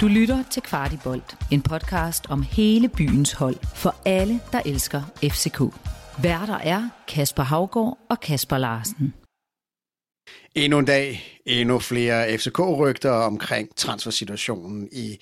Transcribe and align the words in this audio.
Du 0.00 0.08
lytter 0.08 0.44
til 0.50 0.62
Kvartibolt, 0.62 1.36
en 1.52 1.62
podcast 1.62 2.26
om 2.28 2.42
hele 2.42 2.88
byens 2.88 3.32
hold 3.32 3.56
for 3.74 3.94
alle, 4.04 4.40
der 4.52 4.60
elsker 4.66 5.02
FCK. 5.24 5.60
Værter 6.22 6.58
er 6.58 6.88
Kasper 7.08 7.42
Havgård 7.42 7.98
og 8.10 8.20
Kasper 8.20 8.58
Larsen. 8.58 9.14
Endnu 10.54 10.78
en 10.78 10.84
dag, 10.84 11.40
endnu 11.46 11.78
flere 11.78 12.38
FCK-rygter 12.38 13.10
omkring 13.10 13.76
transfersituationen 13.76 14.88
i 14.92 15.18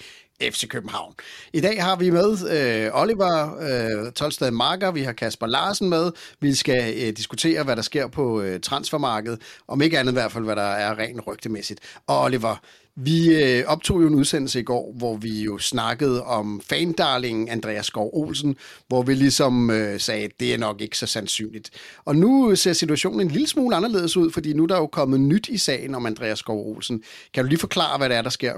FC 0.50 0.68
København. 0.68 1.14
I 1.52 1.60
dag 1.60 1.82
har 1.82 1.96
vi 1.96 2.10
med 2.10 2.50
øh, 2.50 2.90
Oliver 3.00 3.56
øh, 3.60 4.12
Tolstad 4.12 4.50
Marker, 4.50 4.90
vi 4.90 5.02
har 5.02 5.12
Kasper 5.12 5.46
Larsen 5.46 5.88
med. 5.88 6.12
Vi 6.40 6.54
skal 6.54 6.94
øh, 6.96 7.16
diskutere, 7.16 7.62
hvad 7.62 7.76
der 7.76 7.82
sker 7.82 8.06
på 8.06 8.40
øh, 8.40 8.60
transfermarkedet, 8.60 9.40
om 9.68 9.82
ikke 9.82 9.98
andet 9.98 10.12
i 10.12 10.14
hvert 10.14 10.32
fald, 10.32 10.44
hvad 10.44 10.56
der 10.56 10.62
er 10.62 10.98
rent 10.98 11.26
rygtemæssigt. 11.26 11.80
Og 12.06 12.22
Oliver, 12.22 12.56
vi 12.96 13.42
øh, 13.42 13.64
optog 13.66 14.02
jo 14.02 14.06
en 14.06 14.14
udsendelse 14.14 14.60
i 14.60 14.62
går, 14.62 14.94
hvor 14.96 15.16
vi 15.16 15.42
jo 15.42 15.58
snakkede 15.58 16.22
om 16.24 16.60
fandarlingen 16.60 17.48
Andreas 17.48 17.86
Skov 17.86 18.10
Olsen, 18.12 18.56
hvor 18.88 19.02
vi 19.02 19.14
ligesom 19.14 19.70
øh, 19.70 20.00
sagde, 20.00 20.24
at 20.24 20.30
det 20.40 20.54
er 20.54 20.58
nok 20.58 20.80
ikke 20.80 20.98
så 20.98 21.06
sandsynligt. 21.06 21.70
Og 22.04 22.16
nu 22.16 22.56
ser 22.56 22.72
situationen 22.72 23.20
en 23.20 23.28
lille 23.28 23.48
smule 23.48 23.76
anderledes 23.76 24.16
ud, 24.16 24.30
fordi 24.30 24.52
nu 24.52 24.62
er 24.62 24.66
der 24.66 24.76
jo 24.76 24.86
kommet 24.86 25.20
nyt 25.20 25.48
i 25.48 25.58
sagen 25.58 25.94
om 25.94 26.06
Andreas 26.06 26.38
Skov 26.38 26.74
Olsen. 26.74 27.02
Kan 27.34 27.44
du 27.44 27.48
lige 27.48 27.58
forklare, 27.58 27.98
hvad 27.98 28.08
det 28.08 28.16
er, 28.16 28.22
der 28.22 28.30
sker? 28.30 28.54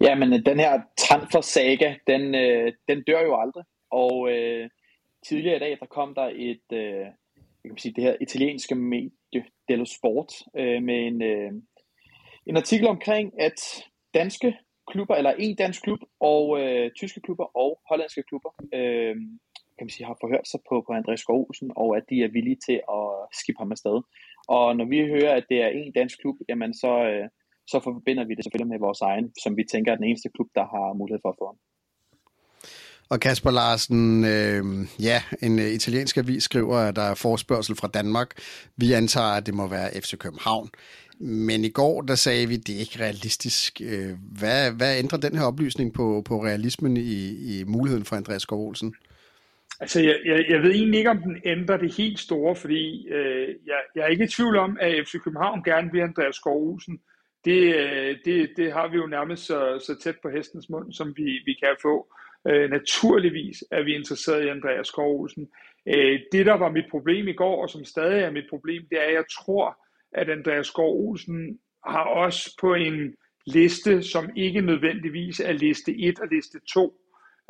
Ja, 0.00 0.14
men 0.14 0.32
øh, 0.32 0.40
den 0.46 0.58
her 0.58 0.80
transfer-saga, 0.98 1.94
den, 2.06 2.34
øh, 2.34 2.72
den 2.88 3.02
dør 3.06 3.22
jo 3.22 3.40
aldrig. 3.40 3.64
Og 3.90 4.30
øh, 4.32 4.70
tidligere 5.28 5.56
i 5.56 5.58
dag, 5.58 5.76
der 5.80 5.86
kom 5.86 6.14
der 6.14 6.30
et, 6.34 6.66
øh, 6.72 7.06
jeg 7.64 7.70
kan 7.70 7.78
sige, 7.78 7.94
det 7.96 8.04
her 8.04 8.16
italienske 8.20 8.74
medie, 8.74 9.44
Dello 9.68 9.84
Sport, 9.84 10.32
øh, 10.56 10.82
med 10.82 10.98
en, 11.06 11.22
øh, 11.22 11.52
en 12.46 12.56
artikel 12.56 12.88
omkring, 12.88 13.40
at 13.40 13.84
danske 14.14 14.58
klubber, 14.90 15.14
eller 15.14 15.32
en 15.38 15.56
dansk 15.56 15.82
klub, 15.82 16.00
og 16.20 16.60
øh, 16.60 16.90
tyske 16.90 17.20
klubber 17.20 17.56
og 17.56 17.80
hollandske 17.88 18.22
klubber, 18.22 18.50
øh, 18.74 19.16
kan 19.76 19.84
man 19.86 19.90
sige, 19.90 20.06
har 20.06 20.18
forhørt 20.20 20.48
sig 20.48 20.60
på, 20.68 20.84
på 20.86 20.92
Andreas 20.92 21.20
Skovsen, 21.20 21.70
og 21.76 21.96
at 21.96 22.04
de 22.10 22.16
er 22.22 22.28
villige 22.28 22.60
til 22.66 22.78
at 22.98 23.08
skifte 23.40 23.60
ham 23.60 23.72
afsted. 23.72 23.96
Og 24.48 24.76
når 24.76 24.84
vi 24.84 24.98
hører, 25.14 25.34
at 25.34 25.46
det 25.50 25.58
er 25.62 25.68
en 25.68 25.92
dansk 25.92 26.20
klub, 26.20 26.36
jamen 26.48 26.74
så, 26.74 26.92
øh, 27.10 27.28
så 27.66 27.80
forbinder 27.84 28.24
vi 28.24 28.34
det 28.34 28.44
selvfølgelig 28.44 28.72
med 28.74 28.78
vores 28.78 29.00
egen, 29.00 29.32
som 29.42 29.56
vi 29.56 29.64
tænker 29.72 29.92
er 29.92 29.96
den 29.96 30.04
eneste 30.04 30.28
klub, 30.34 30.48
der 30.54 30.64
har 30.74 30.98
mulighed 31.00 31.20
for 31.22 31.28
at 31.28 31.38
få 31.40 31.46
ham. 31.46 31.58
Og 33.08 33.20
Kasper 33.20 33.50
Larsen, 33.50 34.24
øh, 34.24 34.64
ja, 35.02 35.22
en 35.42 35.58
øh, 35.58 35.64
italiensk 35.64 36.16
avis 36.16 36.42
skriver, 36.42 36.76
at 36.76 36.96
der 36.96 37.02
er 37.02 37.14
forspørgsel 37.14 37.76
fra 37.76 37.88
Danmark. 37.88 38.30
Vi 38.76 38.92
antager, 38.92 39.36
at 39.36 39.46
det 39.46 39.54
må 39.54 39.68
være 39.68 39.90
FC 40.02 40.18
København. 40.18 40.68
Men 41.20 41.64
i 41.64 41.68
går, 41.68 42.02
der 42.02 42.14
sagde 42.14 42.48
vi, 42.48 42.54
at 42.54 42.66
det 42.66 42.74
er 42.74 42.80
ikke 42.80 43.00
realistisk. 43.00 43.80
Øh, 43.84 44.10
hvad, 44.38 44.72
hvad 44.72 44.98
ændrer 44.98 45.18
den 45.18 45.38
her 45.38 45.44
oplysning 45.44 45.94
på, 45.94 46.22
på 46.24 46.44
realismen 46.44 46.96
i, 46.96 47.60
i 47.60 47.64
muligheden 47.64 48.04
for 48.04 48.16
Andreas 48.16 48.42
Skov 48.42 48.68
Olsen? 48.68 48.94
Altså, 49.80 50.00
jeg, 50.00 50.16
jeg, 50.26 50.44
jeg 50.48 50.62
ved 50.62 50.70
egentlig 50.70 50.98
ikke, 50.98 51.10
om 51.10 51.22
den 51.22 51.36
ændrer 51.44 51.76
det 51.76 51.94
helt 51.94 52.18
store, 52.18 52.56
fordi 52.56 53.08
øh, 53.08 53.48
jeg, 53.66 53.80
jeg 53.94 54.02
er 54.02 54.08
ikke 54.08 54.24
i 54.24 54.28
tvivl 54.28 54.56
om, 54.56 54.78
at 54.80 55.06
FC 55.06 55.12
København 55.24 55.62
gerne 55.62 55.92
vil 55.92 56.00
Andreas 56.00 56.36
Skov 56.36 56.72
Olsen. 56.72 56.94
Øh, 56.94 57.15
det, 57.46 57.62
øh, 57.74 58.16
det 58.24 58.50
det 58.56 58.72
har 58.72 58.88
vi 58.88 58.96
jo 58.96 59.06
nærmest 59.06 59.46
så, 59.46 59.58
så 59.86 59.98
tæt 60.02 60.16
på 60.22 60.28
hestens 60.28 60.68
mund, 60.70 60.92
som 60.92 61.14
vi, 61.16 61.28
vi 61.46 61.54
kan 61.62 61.76
få. 61.82 62.14
Øh, 62.48 62.70
naturligvis 62.70 63.64
er 63.70 63.82
vi 63.82 63.94
interesseret 63.94 64.44
i 64.44 64.48
Andreas 64.48 64.86
Skov 64.86 65.20
Olsen. 65.20 65.48
Øh, 65.86 66.20
det, 66.32 66.46
der 66.46 66.54
var 66.54 66.70
mit 66.70 66.84
problem 66.90 67.28
i 67.28 67.32
går, 67.32 67.62
og 67.62 67.70
som 67.70 67.84
stadig 67.84 68.22
er 68.22 68.30
mit 68.30 68.50
problem, 68.50 68.82
det 68.90 68.98
er, 68.98 69.06
at 69.06 69.14
jeg 69.14 69.24
tror, 69.38 69.78
at 70.12 70.30
Andreas 70.30 70.66
Skov 70.66 71.08
Olsen 71.08 71.58
har 71.86 72.04
også 72.04 72.56
på 72.60 72.74
en 72.74 73.14
liste, 73.46 74.02
som 74.02 74.30
ikke 74.36 74.60
nødvendigvis 74.60 75.40
er 75.40 75.52
liste 75.52 75.92
1 75.98 76.20
og 76.20 76.28
liste 76.32 76.58
2. 76.74 77.00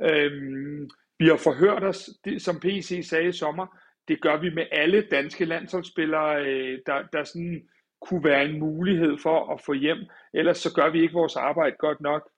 Øhm, 0.03 0.91
vi 1.19 1.27
har 1.27 1.37
forhørt 1.37 1.85
os, 1.85 2.11
det, 2.25 2.43
som 2.43 2.61
PC 2.61 3.01
sagde 3.09 3.29
i 3.29 3.33
sommer, 3.33 3.67
det 4.09 4.21
gør 4.21 4.41
vi 4.41 4.51
med 4.51 4.67
alle 4.73 5.07
danske 5.11 5.45
landsholdsspillere, 5.45 6.47
øh, 6.47 6.79
der, 6.87 7.03
der 7.13 7.25
sådan 7.25 7.63
kunne 8.01 8.25
være 8.25 8.45
en 8.45 8.59
mulighed 8.59 9.19
for 9.23 9.53
at 9.53 9.61
få 9.61 9.73
hjem. 9.73 9.99
Ellers 10.35 10.59
så 10.59 10.75
gør 10.75 10.91
vi 10.91 11.03
ikke 11.03 11.15
vores 11.15 11.37
arbejde 11.37 11.77
godt 11.79 12.01
nok. 12.01 12.31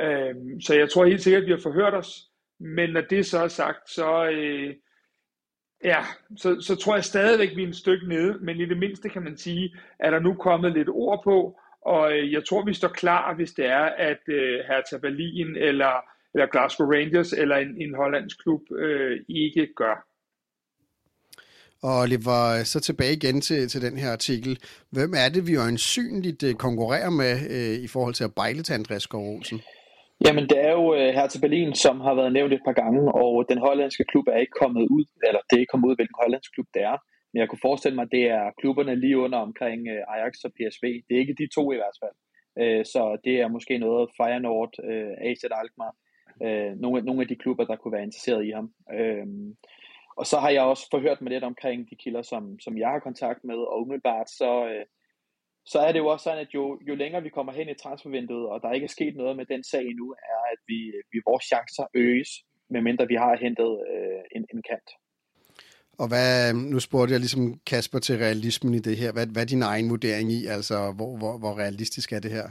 Øhm, 0.00 0.60
så 0.60 0.74
jeg 0.74 0.90
tror 0.90 1.04
helt 1.04 1.22
sikkert, 1.22 1.42
at 1.42 1.46
vi 1.46 1.52
har 1.52 1.60
forhørt 1.62 1.94
os. 1.94 2.28
Men 2.60 2.90
når 2.90 3.00
det 3.00 3.26
så 3.26 3.38
er 3.38 3.48
sagt, 3.48 3.90
så, 3.90 4.30
øh, 4.30 4.74
Ja, 5.84 6.02
så, 6.36 6.60
så 6.60 6.76
tror 6.76 6.94
jeg 6.94 7.04
stadigvæk, 7.04 7.56
vi 7.56 7.62
er 7.62 7.66
en 7.66 7.74
stykke 7.74 8.08
nede, 8.08 8.38
men 8.40 8.60
i 8.60 8.66
det 8.66 8.78
mindste 8.78 9.08
kan 9.08 9.22
man 9.22 9.36
sige, 9.36 9.76
at 9.98 10.12
der 10.12 10.18
nu 10.18 10.34
kommet 10.34 10.72
lidt 10.72 10.88
ord 10.88 11.24
på, 11.24 11.58
og 11.82 12.18
øh, 12.18 12.32
jeg 12.32 12.44
tror, 12.44 12.64
vi 12.64 12.74
står 12.74 12.88
klar, 12.88 13.34
hvis 13.34 13.52
det 13.52 13.66
er, 13.66 13.84
at 13.84 14.20
øh, 14.28 14.60
Hertha 14.68 14.98
Berlin 14.98 15.56
eller, 15.56 15.92
eller 16.34 16.46
Glasgow 16.46 16.90
Rangers 16.90 17.32
eller 17.32 17.56
en, 17.56 17.82
en 17.82 17.94
hollandsk 17.94 18.42
klub 18.42 18.60
øh, 18.76 19.20
ikke 19.28 19.68
gør. 19.76 20.06
Og 21.88 21.94
Oliver, 22.02 22.40
så 22.72 22.78
tilbage 22.80 23.14
igen 23.20 23.40
til, 23.48 23.60
til 23.72 23.80
den 23.86 23.96
her 24.02 24.10
artikel. 24.18 24.52
Hvem 24.96 25.12
er 25.22 25.28
det, 25.34 25.42
vi 25.48 25.54
øjensynligt 25.66 26.42
øh, 26.48 26.54
konkurrerer 26.66 27.12
med 27.22 27.34
øh, 27.54 27.76
i 27.86 27.88
forhold 27.94 28.14
til 28.16 28.28
at 28.28 28.36
bejle 28.40 28.62
til 28.62 28.74
Andreas 28.78 29.02
Skov 29.02 29.24
Olsen? 29.34 29.60
Jamen, 30.26 30.44
det 30.50 30.58
er 30.68 30.72
jo 30.80 30.86
øh, 30.98 31.08
her 31.16 31.26
til 31.28 31.40
Berlin, 31.44 31.70
som 31.84 31.96
har 32.06 32.14
været 32.20 32.32
nævnt 32.32 32.52
et 32.52 32.66
par 32.68 32.76
gange, 32.82 33.02
og 33.22 33.32
den 33.50 33.58
hollandske 33.66 34.04
klub 34.10 34.26
er 34.34 34.38
ikke 34.44 34.58
kommet 34.62 34.84
ud, 34.96 35.04
eller 35.26 35.40
det 35.46 35.54
er 35.56 35.62
ikke 35.62 35.74
kommet 35.74 35.88
ud, 35.90 35.96
hvilken 35.98 36.20
hollandsk 36.22 36.50
klub 36.54 36.68
det 36.74 36.82
er. 36.92 36.96
Men 37.30 37.38
jeg 37.40 37.48
kunne 37.48 37.66
forestille 37.68 37.96
mig, 37.96 38.06
at 38.06 38.14
det 38.16 38.24
er 38.38 38.44
klubberne 38.60 38.94
lige 39.04 39.18
under 39.24 39.38
omkring 39.48 39.80
øh, 39.94 40.12
Ajax 40.14 40.34
og 40.46 40.50
PSV. 40.56 40.84
Det 41.06 41.12
er 41.14 41.22
ikke 41.24 41.40
de 41.42 41.54
to 41.56 41.64
i 41.72 41.80
hvert 41.80 41.98
fald. 42.02 42.16
Øh, 42.62 42.82
så 42.92 43.02
det 43.24 43.34
er 43.42 43.48
måske 43.56 43.74
noget 43.86 44.10
Feyenoord, 44.18 44.72
øh, 44.90 45.12
AZ 45.28 45.42
Alkmaar, 45.60 45.94
øh, 46.44 46.72
nogle, 46.82 46.96
nogle 47.08 47.22
af 47.22 47.28
de 47.28 47.40
klubber, 47.42 47.64
der 47.64 47.76
kunne 47.76 47.96
være 47.96 48.08
interesseret 48.08 48.42
i 48.48 48.52
ham. 48.58 48.66
Øh, 48.98 49.26
og 50.16 50.26
så 50.26 50.36
har 50.38 50.50
jeg 50.50 50.62
også 50.62 50.86
forhørt 50.90 51.20
mig 51.20 51.30
lidt 51.32 51.44
omkring 51.44 51.90
de 51.90 51.96
kilder, 51.96 52.22
som, 52.22 52.60
som 52.60 52.78
jeg 52.78 52.88
har 52.88 52.98
kontakt 52.98 53.44
med, 53.44 53.54
og 53.54 53.80
umiddelbart 53.80 54.30
så, 54.30 54.50
uh, 54.64 54.86
så 55.66 55.78
er 55.78 55.92
det 55.92 55.98
jo 55.98 56.06
også 56.06 56.24
sådan, 56.24 56.38
at 56.38 56.54
jo, 56.54 56.80
jo 56.88 56.94
længere 56.94 57.22
vi 57.22 57.28
kommer 57.28 57.52
hen 57.52 57.68
i 57.68 57.74
transfervinduet, 57.74 58.48
og 58.48 58.60
der 58.62 58.72
ikke 58.72 58.84
er 58.84 58.96
sket 58.98 59.16
noget 59.16 59.36
med 59.36 59.46
den 59.46 59.64
sag 59.64 59.80
endnu, 59.80 60.10
er, 60.12 60.40
at 60.52 60.58
vi, 60.68 60.78
vi 61.12 61.18
vores 61.26 61.44
chancer 61.44 61.86
øges, 61.94 62.30
medmindre 62.70 63.08
vi 63.08 63.14
har 63.14 63.36
hentet 63.36 63.72
øh, 63.92 64.22
en, 64.36 64.46
en 64.54 64.62
kant. 64.70 64.90
Og 65.98 66.08
hvad, 66.08 66.54
nu 66.54 66.80
spurgte 66.80 67.12
jeg 67.12 67.20
ligesom 67.20 67.44
Kasper 67.70 67.98
til 67.98 68.16
realismen 68.18 68.74
i 68.74 68.78
det 68.78 68.96
her. 68.96 69.12
Hvad, 69.12 69.26
hvad 69.26 69.42
er 69.42 69.46
din 69.46 69.62
egen 69.62 69.90
vurdering 69.90 70.32
i? 70.38 70.46
Altså, 70.46 70.76
hvor, 70.96 71.10
hvor, 71.20 71.38
hvor 71.38 71.54
realistisk 71.62 72.12
er 72.12 72.20
det 72.20 72.30
her? 72.30 72.48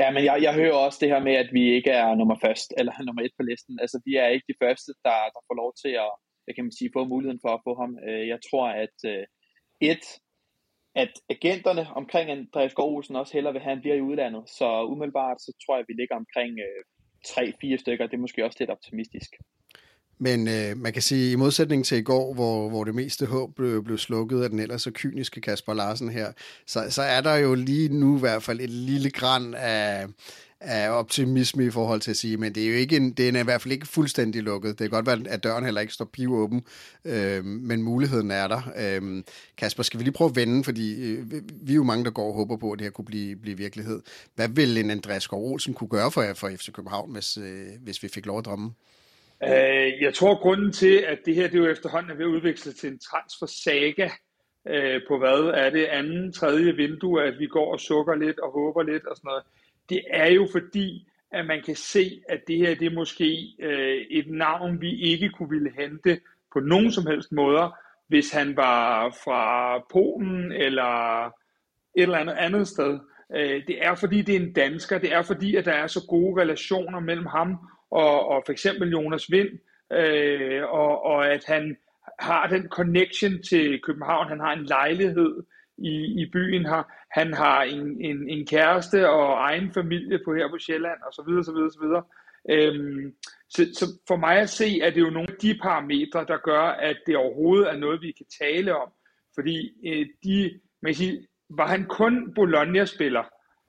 Ja, 0.00 0.06
men 0.14 0.24
jeg, 0.24 0.36
jeg 0.46 0.54
hører 0.54 0.72
også 0.86 0.98
det 1.02 1.08
her 1.08 1.22
med, 1.28 1.34
at 1.42 1.50
vi 1.52 1.64
ikke 1.76 1.90
er 1.90 2.14
nummer 2.14 2.36
først, 2.44 2.68
eller 2.78 2.92
nummer 3.06 3.22
et 3.22 3.34
på 3.38 3.42
listen. 3.50 3.74
Altså, 3.82 4.00
vi 4.06 4.12
er 4.22 4.28
ikke 4.34 4.46
de 4.52 4.60
første, 4.62 4.90
der, 5.06 5.18
der 5.34 5.40
får 5.48 5.56
lov 5.62 5.70
til 5.82 5.92
at, 6.06 6.12
kan 6.54 6.64
man 6.64 6.78
sige, 6.78 6.90
få 6.96 7.04
muligheden 7.04 7.42
for 7.44 7.52
at 7.54 7.64
få 7.66 7.72
ham. 7.82 7.90
Øh, 8.08 8.24
jeg 8.32 8.38
tror, 8.48 8.66
at 8.84 8.96
øh, 9.12 9.24
et, 9.90 10.04
at 10.94 11.12
agenterne 11.34 11.84
omkring 12.00 12.30
Andreas 12.30 12.74
Gårdhusen 12.74 13.16
også 13.16 13.32
hellere 13.32 13.52
vil 13.52 13.62
have, 13.62 13.72
at 13.72 13.76
han 13.76 13.82
bliver 13.82 13.96
i 13.96 14.06
udlandet. 14.10 14.42
Så 14.58 14.68
umiddelbart, 14.92 15.38
så 15.40 15.50
tror 15.62 15.74
jeg, 15.74 15.80
at 15.80 15.88
vi 15.88 15.94
ligger 16.00 16.16
omkring 16.22 16.52
øh, 16.66 16.80
3-4 17.26 17.76
stykker. 17.82 18.06
Det 18.06 18.16
er 18.16 18.26
måske 18.26 18.44
også 18.44 18.56
lidt 18.60 18.70
optimistisk. 18.70 19.30
Men 20.18 20.48
øh, 20.48 20.76
man 20.76 20.92
kan 20.92 21.02
sige, 21.02 21.32
i 21.32 21.36
modsætning 21.36 21.84
til 21.84 21.98
i 21.98 22.02
går, 22.02 22.34
hvor, 22.34 22.68
hvor 22.68 22.84
det 22.84 22.94
meste 22.94 23.26
håb 23.26 23.54
blev, 23.54 23.84
blev 23.84 23.98
slukket 23.98 24.42
af 24.42 24.50
den 24.50 24.58
ellers 24.58 24.82
så 24.82 24.90
kyniske 24.94 25.40
Kasper 25.40 25.74
Larsen 25.74 26.08
her, 26.08 26.32
så, 26.66 26.90
så 26.90 27.02
er 27.02 27.20
der 27.20 27.36
jo 27.36 27.54
lige 27.54 27.88
nu 28.00 28.16
i 28.16 28.20
hvert 28.20 28.42
fald 28.42 28.60
et 28.60 28.70
lille 28.70 29.10
græn 29.10 29.54
af, 29.54 30.06
af 30.64 30.90
optimisme 30.90 31.64
i 31.64 31.70
forhold 31.70 32.00
til 32.00 32.10
at 32.10 32.16
sige, 32.16 32.36
men 32.36 32.54
det 32.54 32.64
er 32.64 32.68
jo 32.68 32.74
ikke 32.74 32.96
en, 32.96 33.12
det 33.12 33.28
er 33.28 33.40
i 33.40 33.44
hvert 33.44 33.62
fald 33.62 33.72
ikke 33.72 33.86
fuldstændig 33.86 34.42
lukket. 34.42 34.78
Det 34.78 34.90
kan 34.90 35.02
godt 35.02 35.06
være, 35.06 35.32
at 35.34 35.44
døren 35.44 35.64
heller 35.64 35.80
ikke 35.80 35.92
står 35.92 36.10
åben, 36.28 36.64
øh, 37.04 37.44
men 37.44 37.82
muligheden 37.82 38.30
er 38.30 38.48
der. 38.48 38.62
Øh, 38.76 39.22
Kasper, 39.56 39.82
skal 39.82 39.98
vi 40.00 40.04
lige 40.04 40.14
prøve 40.14 40.30
at 40.30 40.36
vende, 40.36 40.64
fordi 40.64 41.12
øh, 41.12 41.32
vi 41.62 41.72
er 41.72 41.76
jo 41.76 41.82
mange, 41.82 42.04
der 42.04 42.10
går 42.10 42.26
og 42.26 42.34
håber 42.34 42.56
på, 42.56 42.72
at 42.72 42.78
det 42.78 42.84
her 42.84 42.90
kunne 42.90 43.04
blive, 43.04 43.36
blive 43.36 43.56
virkelighed. 43.56 44.02
Hvad 44.34 44.48
ville 44.48 44.80
en 44.80 44.90
Andreas 44.90 45.22
Skov 45.22 45.52
Olsen 45.52 45.74
kunne 45.74 45.88
gøre 45.88 46.10
for, 46.10 46.24
for 46.34 46.48
FC 46.48 46.72
København, 46.72 47.12
hvis, 47.12 47.36
øh, 47.36 47.66
hvis 47.84 48.02
vi 48.02 48.08
fik 48.08 48.26
lov 48.26 48.38
at 48.38 48.44
drømme? 48.44 48.70
Øh, 49.44 50.02
jeg 50.02 50.14
tror, 50.14 50.42
grunden 50.42 50.72
til, 50.72 51.04
at 51.08 51.18
det 51.26 51.34
her 51.34 51.48
det 51.48 51.58
jo 51.58 51.66
efterhånden 51.66 52.10
er 52.10 52.14
ved 52.14 52.24
at 52.24 52.28
udvikle 52.28 52.72
til 52.72 52.88
en 52.92 52.98
transfer-saga, 52.98 54.08
øh, 54.68 55.00
på 55.08 55.18
hvad 55.18 55.52
er 55.54 55.70
det 55.70 55.84
anden, 55.84 56.32
tredje 56.32 56.72
vindue, 56.72 57.22
at 57.22 57.38
vi 57.38 57.46
går 57.46 57.72
og 57.72 57.80
sukker 57.80 58.14
lidt 58.14 58.38
og 58.38 58.52
håber 58.52 58.82
lidt 58.82 59.06
og 59.06 59.16
sådan 59.16 59.28
noget, 59.28 59.44
det 59.88 60.04
er 60.10 60.26
jo 60.26 60.48
fordi, 60.52 61.08
at 61.32 61.46
man 61.46 61.62
kan 61.62 61.76
se, 61.76 62.22
at 62.28 62.40
det 62.46 62.58
her 62.58 62.74
det 62.74 62.86
er 62.86 62.94
måske 62.94 63.56
øh, 63.60 64.00
et 64.10 64.30
navn, 64.30 64.80
vi 64.80 65.00
ikke 65.00 65.28
kunne 65.28 65.50
ville 65.50 65.72
hente 65.78 66.20
på 66.52 66.60
nogen 66.60 66.92
som 66.92 67.06
helst 67.06 67.32
måder, 67.32 67.78
hvis 68.08 68.30
han 68.30 68.56
var 68.56 69.10
fra 69.24 69.78
Polen 69.92 70.52
eller 70.52 71.26
et 71.26 72.02
eller 72.02 72.18
andet 72.18 72.34
andet 72.34 72.68
sted. 72.68 72.98
Øh, 73.34 73.62
det 73.66 73.86
er 73.86 73.94
fordi, 73.94 74.22
det 74.22 74.36
er 74.36 74.40
en 74.40 74.52
dansker. 74.52 74.98
Det 74.98 75.12
er 75.12 75.22
fordi, 75.22 75.56
at 75.56 75.64
der 75.64 75.72
er 75.72 75.86
så 75.86 76.06
gode 76.08 76.40
relationer 76.40 77.00
mellem 77.00 77.26
ham 77.26 77.56
og, 77.90 78.28
og 78.28 78.42
for 78.46 78.52
eksempel 78.52 78.90
Jonas 78.90 79.30
Vind, 79.30 79.48
øh, 79.92 80.62
og, 80.62 81.02
og 81.04 81.32
at 81.32 81.44
han 81.44 81.76
har 82.18 82.46
den 82.46 82.68
connection 82.68 83.42
til 83.42 83.80
København. 83.82 84.28
Han 84.28 84.40
har 84.40 84.52
en 84.52 84.64
lejlighed 84.64 85.42
i, 85.82 86.22
i 86.22 86.30
byen 86.32 86.66
her. 86.66 86.82
Han 87.10 87.34
har 87.34 87.62
en, 87.62 88.00
en, 88.00 88.28
en 88.28 88.46
kæreste 88.46 89.10
og 89.10 89.32
egen 89.34 89.72
familie 89.72 90.20
på 90.24 90.34
her 90.34 90.48
på 90.50 90.58
Sjælland 90.58 91.00
og 91.06 91.12
så 91.12 91.22
videre, 91.26 91.44
så 91.44 91.52
videre, 91.52 91.70
så 91.70 91.80
videre. 91.82 92.04
Øhm, 92.50 93.14
så, 93.50 93.62
så 93.74 93.86
for 94.08 94.16
mig 94.16 94.36
at 94.38 94.50
se, 94.50 94.80
er 94.80 94.90
det 94.90 95.00
jo 95.00 95.10
nogle 95.10 95.28
af 95.30 95.38
de 95.42 95.58
parametre, 95.62 96.24
der 96.28 96.36
gør, 96.36 96.62
at 96.62 96.96
det 97.06 97.16
overhovedet 97.16 97.70
er 97.70 97.76
noget, 97.76 98.02
vi 98.02 98.12
kan 98.12 98.26
tale 98.40 98.76
om. 98.76 98.88
Fordi 99.34 99.56
øh, 99.88 100.06
de, 100.24 100.60
man 100.82 100.92
kan 100.92 100.94
sige, 100.94 101.26
var 101.50 101.66
han 101.66 101.84
kun 101.84 102.34
Bologna-spiller, 102.34 103.24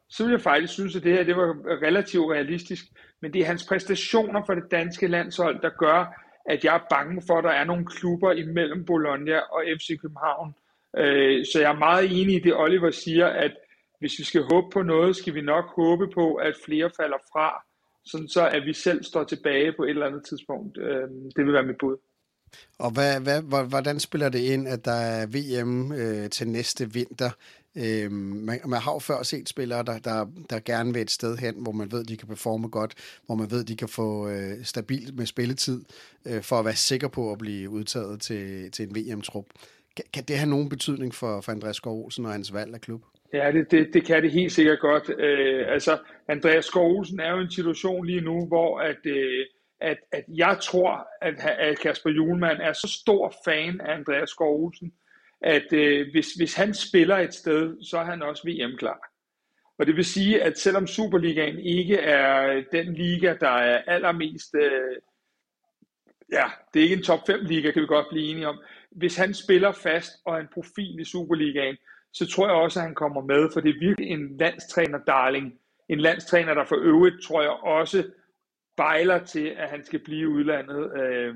så 0.10 0.24
ville 0.24 0.38
jeg 0.38 0.42
faktisk 0.42 0.74
synes, 0.74 0.96
at 0.96 1.04
det 1.04 1.14
her 1.14 1.24
det 1.24 1.36
var 1.36 1.52
relativt 1.88 2.32
realistisk. 2.32 2.86
Men 3.22 3.34
det 3.34 3.42
er 3.42 3.46
hans 3.46 3.68
præstationer 3.68 4.42
for 4.46 4.54
det 4.54 4.72
danske 4.72 5.08
landshold, 5.08 5.62
der 5.62 5.70
gør, 5.70 6.00
at 6.46 6.64
jeg 6.64 6.76
er 6.76 6.86
bange 6.90 7.22
for, 7.28 7.38
at 7.38 7.44
der 7.44 7.50
er 7.50 7.64
nogle 7.64 7.86
klubber 7.86 8.32
imellem 8.32 8.86
Bologna 8.86 9.40
og 9.40 9.64
FC 9.78 10.02
København. 10.02 10.56
Øh, 10.98 11.46
så 11.46 11.60
jeg 11.60 11.72
er 11.72 11.80
meget 11.80 12.22
enig 12.22 12.36
i 12.36 12.40
det, 12.40 12.56
Oliver 12.56 12.92
siger, 12.92 13.28
at 13.28 13.52
hvis 14.00 14.20
vi 14.20 14.24
skal 14.24 14.44
håbe 14.52 14.68
på 14.74 14.82
noget, 14.82 15.16
skal 15.16 15.34
vi 15.34 15.42
nok 15.42 15.66
håbe 15.76 16.08
på, 16.14 16.36
at 16.36 16.54
flere 16.66 16.90
falder 17.00 17.18
fra, 17.32 17.64
sådan 18.06 18.28
så 18.28 18.50
at 18.50 18.66
vi 18.66 18.74
selv 18.74 19.04
står 19.04 19.24
tilbage 19.24 19.74
på 19.78 19.84
et 19.84 19.90
eller 19.90 20.06
andet 20.06 20.26
tidspunkt. 20.26 20.78
Øh, 20.78 21.10
det 21.36 21.46
vil 21.46 21.54
være 21.54 21.64
mit 21.64 21.78
bud. 21.80 21.98
Og 22.80 22.92
hvad, 22.92 23.20
hvad, 23.20 23.42
hvordan 23.64 24.00
spiller 24.00 24.30
det 24.30 24.40
ind, 24.40 24.68
at 24.68 24.86
der 24.86 24.92
er 24.92 25.26
VM 25.26 25.92
øh, 25.92 26.30
til 26.30 26.48
næste 26.48 26.94
vinter? 26.94 27.30
Øh, 27.76 28.12
man, 28.12 28.60
man 28.66 28.82
har 28.82 28.94
jo 28.94 29.00
før 29.00 29.24
set 29.24 29.50
spillere, 29.50 29.84
der, 29.84 30.00
der, 30.00 30.26
der 30.50 30.60
gerne 30.60 30.94
vil 30.94 31.02
et 31.02 31.12
sted 31.12 31.38
hen, 31.38 31.56
hvor 31.58 31.72
man 31.72 31.92
ved, 31.92 32.04
de 32.04 32.18
kan 32.18 32.28
performe 32.28 32.68
godt, 32.68 32.94
hvor 33.26 33.36
man 33.36 33.52
ved, 33.52 33.64
de 33.64 33.76
kan 33.76 33.88
få 33.90 34.30
øh, 34.30 34.66
stabilt 34.66 35.16
med 35.16 35.26
spilletid, 35.26 35.82
øh, 36.26 36.42
for 36.42 36.60
at 36.60 36.66
være 36.66 36.76
sikker 36.76 37.08
på 37.08 37.32
at 37.32 37.38
blive 37.38 37.70
udtaget 37.70 38.22
til, 38.22 38.72
til 38.72 38.88
en 38.88 38.96
VM-trup. 38.96 39.46
Kan, 39.96 40.06
kan 40.14 40.24
det 40.24 40.38
have 40.38 40.50
nogen 40.50 40.70
betydning 40.70 41.16
for, 41.16 41.42
for 41.42 41.52
Andreas 41.52 41.76
Skov 41.76 42.04
Olsen 42.04 42.26
og 42.26 42.32
hans 42.32 42.54
valg 42.54 42.74
af 42.74 42.82
klub? 42.82 43.02
Ja, 43.34 43.52
det, 43.52 43.72
det, 43.72 43.94
det 43.94 44.06
kan 44.06 44.24
det 44.24 44.32
helt 44.32 44.52
sikkert 44.52 44.80
godt. 44.80 45.10
Øh, 45.20 45.66
altså, 45.68 45.98
Andreas 46.28 46.66
Skov 46.66 46.98
Olsen 46.98 47.20
er 47.20 47.32
jo 47.32 47.40
i 47.40 47.44
en 47.44 47.52
situation 47.52 48.06
lige 48.06 48.22
nu, 48.22 48.48
hvor 48.48 48.80
at, 48.80 49.06
øh, 49.06 49.46
at, 49.82 49.98
at 50.12 50.24
jeg 50.28 50.58
tror, 50.62 51.08
at, 51.22 51.34
at 51.60 51.80
Kasper 51.80 52.10
Julemand 52.10 52.58
er 52.62 52.74
så 52.74 53.00
stor 53.02 53.34
fan 53.46 53.82
af 53.82 53.94
Andreas 53.94 54.30
Skov 54.30 54.64
Olsen, 54.64 54.94
at 55.42 55.74
øh, 55.74 56.08
hvis, 56.12 56.34
hvis 56.34 56.56
han 56.56 56.74
spiller 56.74 57.18
et 57.18 57.34
sted, 57.34 57.84
så 57.84 57.98
er 57.98 58.04
han 58.04 58.22
også 58.22 58.44
VM-klar. 58.48 59.10
Og 59.80 59.88
det 59.88 59.96
vil 59.96 60.06
sige, 60.06 60.44
at 60.44 60.58
selvom 60.58 60.88
Superligaen 60.88 61.60
ikke 61.60 61.98
er 61.98 62.64
den 62.72 62.94
liga, 62.94 63.36
der 63.40 63.50
er 63.50 63.82
allermest... 63.88 64.56
Øh, 64.56 64.98
ja, 66.34 66.46
det 66.74 66.80
er 66.80 66.84
ikke 66.84 66.96
en 66.96 67.04
top 67.04 67.20
5 67.28 67.40
liga, 67.46 67.72
kan 67.72 67.82
vi 67.82 67.88
godt 67.88 68.06
blive 68.10 68.26
enige 68.32 68.48
om. 68.48 68.60
Hvis 68.92 69.16
han 69.18 69.34
spiller 69.34 69.72
fast 69.72 70.12
og 70.26 70.36
er 70.36 70.40
en 70.40 70.54
profil 70.54 71.00
i 71.00 71.06
Superligaen, 71.06 71.78
så 72.14 72.28
tror 72.28 72.48
jeg 72.48 72.56
også, 72.56 72.80
at 72.80 72.86
han 72.86 72.96
kommer 72.96 73.22
med, 73.22 73.50
for 73.54 73.60
det 73.60 73.70
er 73.70 73.80
virkelig 73.80 74.10
en 74.10 74.38
landstræner-darling. 74.38 75.54
En 75.90 76.00
landstræner, 76.00 76.54
der 76.54 76.66
for 76.66 76.76
øvrigt, 76.76 77.16
tror 77.24 77.42
jeg 77.42 77.52
også, 77.52 78.04
bejler 78.78 79.20
til, 79.20 79.48
at 79.58 79.70
han 79.70 79.86
skal 79.86 80.00
blive 80.00 80.30
udlandet. 80.30 81.02
Øh, 81.02 81.36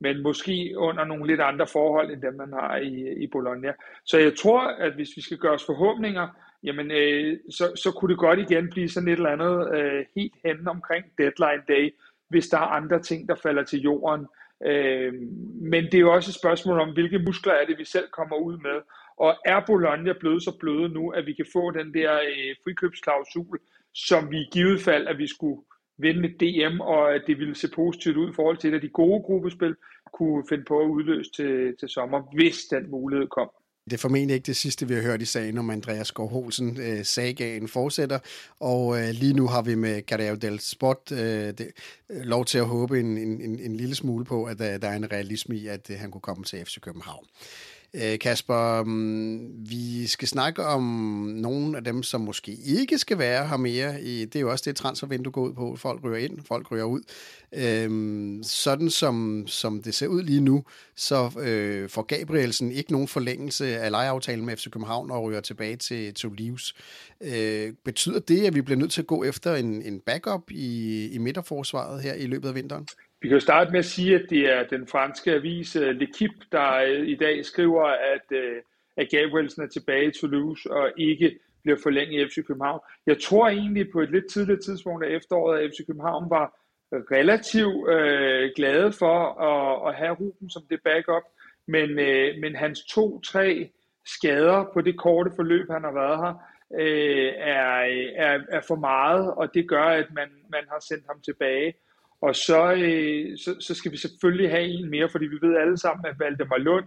men 0.00 0.22
måske 0.22 0.74
under 0.76 1.04
nogle 1.04 1.26
lidt 1.26 1.40
andre 1.40 1.66
forhold, 1.66 2.10
end 2.10 2.22
dem 2.22 2.34
man 2.34 2.52
har 2.52 2.76
i, 2.76 3.22
i 3.22 3.26
Bologna. 3.26 3.72
Så 4.04 4.18
jeg 4.18 4.32
tror, 4.38 4.60
at 4.60 4.92
hvis 4.94 5.08
vi 5.16 5.22
skal 5.22 5.38
gøre 5.38 5.52
os 5.52 5.66
forhåbninger, 5.66 6.28
jamen, 6.62 6.90
øh, 6.90 7.38
så, 7.50 7.72
så 7.76 7.92
kunne 7.92 8.08
det 8.08 8.18
godt 8.18 8.38
igen 8.38 8.70
blive 8.70 8.88
sådan 8.88 9.08
et 9.08 9.12
eller 9.12 9.30
andet 9.30 9.78
øh, 9.78 10.04
helt 10.16 10.34
hen 10.44 10.68
omkring 10.68 11.04
deadline 11.18 11.62
day, 11.68 11.94
hvis 12.30 12.48
der 12.48 12.58
er 12.58 12.74
andre 12.80 13.02
ting, 13.02 13.28
der 13.28 13.34
falder 13.34 13.64
til 13.64 13.80
jorden. 13.80 14.26
Øh, 14.66 15.12
men 15.72 15.84
det 15.84 15.94
er 15.94 16.06
jo 16.06 16.12
også 16.12 16.30
et 16.30 16.34
spørgsmål 16.34 16.80
om, 16.80 16.92
hvilke 16.92 17.18
muskler 17.18 17.52
er 17.52 17.66
det, 17.66 17.78
vi 17.78 17.84
selv 17.84 18.08
kommer 18.08 18.36
ud 18.36 18.56
med. 18.56 18.80
Og 19.16 19.36
er 19.44 19.60
Bologna 19.66 20.12
blevet 20.20 20.42
så 20.42 20.58
bløde 20.60 20.88
nu, 20.88 21.10
at 21.10 21.26
vi 21.26 21.32
kan 21.32 21.46
få 21.52 21.70
den 21.70 21.94
der 21.94 22.12
øh, 22.14 22.54
frikøbsklausul, 22.64 23.58
som 23.94 24.30
vi 24.30 24.36
i 24.36 24.48
givet 24.52 24.80
fald, 24.80 25.06
at 25.06 25.18
vi 25.18 25.26
skulle 25.26 25.62
vinde 25.98 26.20
med 26.20 26.30
DM, 26.40 26.80
og 26.80 27.14
at 27.14 27.22
det 27.26 27.38
ville 27.38 27.54
se 27.54 27.68
positivt 27.74 28.16
ud 28.16 28.30
i 28.30 28.34
forhold 28.34 28.56
til, 28.56 28.74
at 28.74 28.82
de 28.82 28.88
gode 28.88 29.22
gruppespil 29.22 29.76
kunne 30.12 30.44
finde 30.48 30.64
på 30.64 30.80
at 30.80 30.88
udløse 30.88 31.30
til, 31.32 31.76
til 31.80 31.88
sommer, 31.88 32.22
hvis 32.34 32.58
den 32.70 32.90
mulighed 32.90 33.28
kom. 33.28 33.50
Det 33.90 33.96
er 33.96 34.00
formentlig 34.00 34.34
ikke 34.34 34.46
det 34.46 34.56
sidste, 34.56 34.88
vi 34.88 34.94
har 34.94 35.02
hørt 35.02 35.22
i 35.22 35.24
sagen 35.24 35.58
om 35.58 35.70
Andreas 35.70 36.12
Gård 36.12 36.30
Holsen. 36.30 36.80
Øh, 36.80 37.04
sagaen 37.04 37.68
fortsætter, 37.68 38.18
og 38.60 39.00
øh, 39.00 39.08
lige 39.08 39.32
nu 39.32 39.46
har 39.46 39.62
vi 39.62 39.74
med 39.74 40.02
Carreo 40.02 40.34
del 40.34 40.60
Spot 40.60 41.12
øh, 41.12 41.18
det, 41.18 41.70
øh, 42.10 42.22
lov 42.22 42.44
til 42.44 42.58
at 42.58 42.66
håbe 42.66 43.00
en, 43.00 43.18
en, 43.18 43.60
en 43.60 43.76
lille 43.76 43.94
smule 43.94 44.24
på, 44.24 44.44
at 44.44 44.58
der, 44.58 44.78
der 44.78 44.88
er 44.88 44.96
en 44.96 45.12
realisme 45.12 45.56
i, 45.56 45.66
at 45.66 45.90
øh, 45.90 45.98
han 45.98 46.10
kunne 46.10 46.20
komme 46.20 46.44
til 46.44 46.64
FC 46.64 46.80
København. 46.80 47.26
Øh, 47.94 48.18
Kasper, 48.18 48.82
mm, 48.82 49.70
vi 49.70 50.06
skal 50.06 50.28
snakke 50.28 50.64
om 50.64 50.82
nogle 51.36 51.76
af 51.76 51.84
dem, 51.84 52.02
som 52.02 52.20
måske 52.20 52.52
ikke 52.52 52.98
skal 52.98 53.18
være 53.18 53.48
her 53.48 53.56
mere. 53.56 54.00
Det 54.02 54.36
er 54.36 54.40
jo 54.40 54.50
også 54.50 54.64
det 54.66 54.76
transfervindue 54.76 55.32
går 55.32 55.42
ud 55.42 55.52
på. 55.52 55.76
Folk 55.76 56.04
ryger 56.04 56.18
ind, 56.18 56.38
folk 56.48 56.70
ryger 56.70 56.84
ud. 56.84 57.00
Øhm, 57.52 58.42
sådan 58.42 58.90
som, 58.90 59.44
som 59.46 59.82
det 59.82 59.94
ser 59.94 60.06
ud 60.06 60.22
lige 60.22 60.40
nu, 60.40 60.64
så 60.96 61.30
øh, 61.40 61.88
får 61.88 62.02
Gabrielsen 62.02 62.72
ikke 62.72 62.92
nogen 62.92 63.08
forlængelse 63.08 63.78
af 63.78 63.90
lejeaftalen 63.90 64.46
med 64.46 64.56
FC 64.56 64.70
København 64.70 65.10
og 65.10 65.22
ryger 65.22 65.40
tilbage 65.40 65.76
til 65.76 66.14
Toulouse. 66.14 66.74
Øh, 67.20 67.72
betyder 67.84 68.18
det, 68.18 68.46
at 68.46 68.54
vi 68.54 68.60
bliver 68.62 68.78
nødt 68.78 68.92
til 68.92 69.00
at 69.00 69.06
gå 69.06 69.24
efter 69.24 69.54
en, 69.54 69.82
en 69.82 70.00
backup 70.00 70.50
i, 70.50 71.06
i 71.12 71.18
midterforsvaret 71.18 72.02
her 72.02 72.14
i 72.14 72.26
løbet 72.26 72.48
af 72.48 72.54
vinteren? 72.54 72.86
Vi 73.22 73.28
kan 73.28 73.36
jo 73.36 73.40
starte 73.40 73.70
med 73.70 73.78
at 73.78 73.84
sige, 73.84 74.14
at 74.14 74.26
det 74.30 74.52
er 74.52 74.66
den 74.66 74.86
franske 74.86 75.32
avis 75.32 75.76
øh, 75.76 75.96
L'Equipe, 75.96 76.48
der 76.52 76.74
øh, 76.74 77.08
i 77.08 77.16
dag 77.16 77.44
skriver, 77.44 77.84
at, 77.84 78.36
øh, 78.36 78.62
at 78.96 79.08
Gabrielsen 79.10 79.62
er 79.62 79.68
tilbage 79.68 80.06
i 80.06 80.12
Toulouse 80.20 80.70
og 80.70 80.92
ikke 80.96 81.38
bliver 81.62 81.78
forlænget 81.82 82.20
i 82.20 82.28
FC 82.28 82.46
København. 82.46 82.80
Jeg 83.06 83.20
tror 83.20 83.48
egentlig 83.48 83.92
på 83.92 84.00
et 84.00 84.10
lidt 84.10 84.30
tidligt 84.30 84.64
tidspunkt 84.64 85.04
af 85.04 85.10
efteråret, 85.10 85.60
at 85.60 85.70
FC 85.70 85.86
København 85.86 86.30
var 86.30 86.56
relativt 86.92 87.88
øh, 87.90 88.50
glade 88.56 88.92
for 88.92 89.16
at, 89.50 89.88
at 89.88 89.94
have 89.94 90.12
Ruben 90.12 90.50
som 90.50 90.62
det 90.70 90.80
backup, 90.84 91.22
men, 91.66 91.90
øh, 91.98 92.38
men 92.40 92.56
hans 92.56 92.80
to-tre 92.94 93.70
skader 94.06 94.64
på 94.74 94.80
det 94.80 94.98
korte 94.98 95.30
forløb, 95.36 95.70
han 95.70 95.84
har 95.84 95.92
været 95.92 96.18
her, 96.24 96.34
øh, 96.80 97.32
er, 97.36 97.64
er, 98.16 98.38
er 98.48 98.60
for 98.68 98.76
meget, 98.76 99.34
og 99.34 99.54
det 99.54 99.68
gør, 99.68 99.84
at 99.84 100.06
man, 100.12 100.28
man 100.50 100.64
har 100.68 100.80
sendt 100.88 101.04
ham 101.06 101.20
tilbage. 101.20 101.74
Og 102.20 102.36
så, 102.36 102.72
øh, 102.72 103.38
så, 103.38 103.56
så 103.60 103.74
skal 103.74 103.92
vi 103.92 103.96
selvfølgelig 103.96 104.50
have 104.50 104.64
en 104.64 104.90
mere, 104.90 105.08
fordi 105.08 105.26
vi 105.26 105.38
ved 105.42 105.56
alle 105.56 105.78
sammen, 105.78 106.06
at 106.06 106.18
Valdemar 106.18 106.58
Lund 106.58 106.84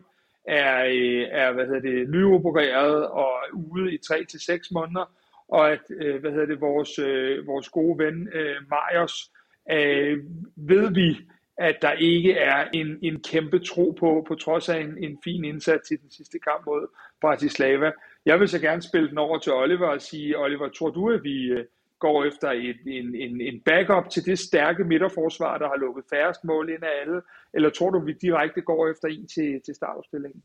er, 0.47 0.85
øh, 0.85 1.27
er 1.31 1.51
hvad 1.51 1.65
hedder 1.65 1.79
det, 1.79 2.09
nyopereret 2.09 3.07
og 3.07 3.33
ude 3.53 3.93
i 3.93 3.97
3 3.97 4.25
til 4.25 4.39
seks 4.39 4.71
måneder, 4.71 5.11
og 5.47 5.71
at 5.71 5.81
øh, 5.89 6.21
hvad 6.21 6.31
hedder 6.31 6.45
det, 6.45 6.61
vores, 6.61 6.99
øh, 6.99 7.47
vores 7.47 7.69
gode 7.69 7.97
ven 7.99 8.27
øh, 8.33 8.55
Majers, 8.69 9.31
øh, 9.71 10.17
ved 10.55 10.93
vi, 10.93 11.17
at 11.57 11.77
der 11.81 11.91
ikke 11.91 12.33
er 12.33 12.67
en, 12.73 12.99
en 13.01 13.21
kæmpe 13.21 13.59
tro 13.59 13.95
på, 13.99 14.25
på 14.27 14.35
trods 14.35 14.69
af 14.69 14.79
en, 14.79 14.97
en 14.97 15.17
fin 15.23 15.45
indsats 15.45 15.91
i 15.91 15.95
den 15.95 16.11
sidste 16.11 16.39
kamp 16.39 16.65
mod 16.65 16.87
Bratislava. 17.21 17.91
Jeg 18.25 18.39
vil 18.39 18.49
så 18.49 18.59
gerne 18.59 18.81
spille 18.81 19.09
den 19.09 19.17
over 19.17 19.37
til 19.39 19.53
Oliver 19.53 19.87
og 19.87 20.01
sige, 20.01 20.37
Oliver, 20.37 20.69
tror 20.69 20.89
du, 20.89 21.11
at 21.11 21.23
vi, 21.23 21.45
øh, 21.45 21.65
går 22.05 22.17
efter 22.29 22.49
et, 22.69 22.79
en, 22.99 23.07
en, 23.25 23.33
en 23.49 23.57
backup 23.69 24.05
til 24.09 24.23
det 24.29 24.39
stærke 24.39 24.83
midterforsvar, 24.91 25.57
der 25.57 25.67
har 25.67 25.77
lukket 25.85 26.03
færrest 26.13 26.43
mål 26.43 26.65
ind 26.69 26.83
af 26.89 26.93
alle? 27.01 27.21
Eller 27.55 27.69
tror 27.69 27.89
du, 27.89 27.99
vi 27.99 28.13
direkte 28.25 28.61
går 28.61 28.81
efter 28.91 29.07
en 29.07 29.27
til, 29.35 29.49
til 29.65 29.73
startopstillingen? 29.75 30.41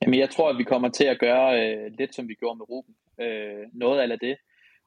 Jamen, 0.00 0.18
jeg 0.20 0.30
tror, 0.30 0.48
at 0.50 0.58
vi 0.58 0.70
kommer 0.72 0.88
til 0.88 1.06
at 1.12 1.18
gøre 1.26 1.48
øh, 1.60 1.86
lidt, 1.98 2.14
som 2.14 2.28
vi 2.28 2.34
gjorde 2.40 2.58
med 2.58 2.66
Ruben. 2.70 2.94
Øh, 3.24 3.64
noget 3.84 3.98
af 4.00 4.18
det. 4.26 4.36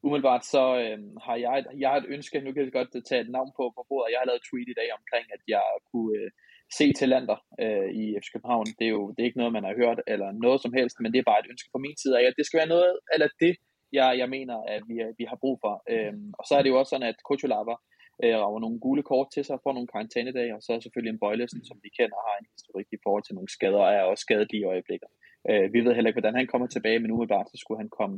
Umiddelbart 0.06 0.46
så 0.53 0.63
øh, 0.84 1.00
har 1.25 1.36
jeg, 1.46 1.65
jeg 1.82 1.89
har 1.89 1.98
et 1.98 2.12
ønske, 2.15 2.42
nu 2.42 2.51
kan 2.51 2.63
jeg 2.63 2.72
godt 2.80 3.06
tage 3.10 3.22
et 3.22 3.32
navn 3.38 3.51
på, 3.58 3.63
på 3.75 3.82
bordet. 3.89 4.12
Jeg 4.12 4.20
har 4.20 4.30
lavet 4.30 4.42
et 4.42 4.48
tweet 4.50 4.70
i 4.70 4.80
dag 4.82 4.89
omkring, 5.00 5.25
at 5.36 5.42
jeg 5.56 5.65
kunne 5.92 6.12
øh, 6.20 6.30
se 6.77 6.86
talenter 7.01 7.38
øh, 7.63 7.89
i 8.01 8.03
FC 8.22 8.27
København. 8.34 8.68
Det 8.80 8.86
er 8.89 8.94
jo 8.98 9.03
det 9.13 9.20
er 9.20 9.30
ikke 9.30 9.42
noget, 9.42 9.58
man 9.58 9.68
har 9.68 9.75
hørt, 9.82 10.00
eller 10.13 10.30
noget 10.46 10.60
som 10.62 10.74
helst, 10.77 10.96
men 11.00 11.10
det 11.12 11.20
er 11.20 11.30
bare 11.32 11.42
et 11.44 11.51
ønske 11.53 11.70
fra 11.72 11.84
min 11.86 11.98
side 12.01 12.15
af, 12.20 12.25
at 12.27 12.38
det 12.38 12.46
skal 12.46 12.60
være 12.62 12.74
noget, 12.75 12.94
eller 13.13 13.27
det, 13.44 13.53
jeg, 13.93 14.09
jeg 14.21 14.29
mener, 14.29 14.57
at 14.75 14.81
vi, 14.89 14.95
øh, 15.05 15.13
vi 15.19 15.25
har 15.31 15.38
brug 15.43 15.55
for. 15.63 15.73
Øhm, 15.93 16.29
og 16.39 16.43
så 16.47 16.53
er 16.55 16.62
det 16.62 16.69
jo 16.69 16.79
også 16.79 16.89
sådan, 16.89 17.12
at 17.12 17.23
Kutulava 17.27 17.75
øh, 18.23 18.35
rager 18.41 18.59
nogle 18.59 18.79
gule 18.79 19.03
kort 19.12 19.27
til 19.33 19.43
sig, 19.45 19.63
får 19.63 19.73
nogle 19.73 19.91
karantænedage, 19.93 20.55
og 20.55 20.62
så 20.63 20.69
er 20.73 20.79
selvfølgelig 20.79 21.13
en 21.13 21.23
Bøjlesen, 21.23 21.62
som 21.69 21.77
vi 21.83 21.89
kender, 22.00 22.17
har 22.27 22.35
en 22.38 22.47
historik 22.55 22.88
i 22.91 23.01
forhold 23.03 23.23
til 23.23 23.35
nogle 23.35 23.50
skader, 23.55 23.81
og 23.85 23.93
er 23.93 24.01
også 24.12 24.21
skadet 24.21 24.51
i 24.57 24.63
øjeblikket. 24.63 25.09
Øh, 25.50 25.73
vi 25.73 25.79
ved 25.85 25.93
heller 25.93 26.09
ikke, 26.09 26.21
hvordan 26.21 26.39
han 26.39 26.47
kommer 26.47 26.67
tilbage, 26.67 27.00
men 27.00 27.12
umiddelbart 27.12 27.51
så 27.51 27.57
skulle 27.57 27.81
han 27.83 27.91
komme 28.00 28.15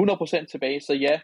100% 0.00 0.46
tilbage, 0.52 0.80
så 0.80 0.94
ja, 0.94 1.20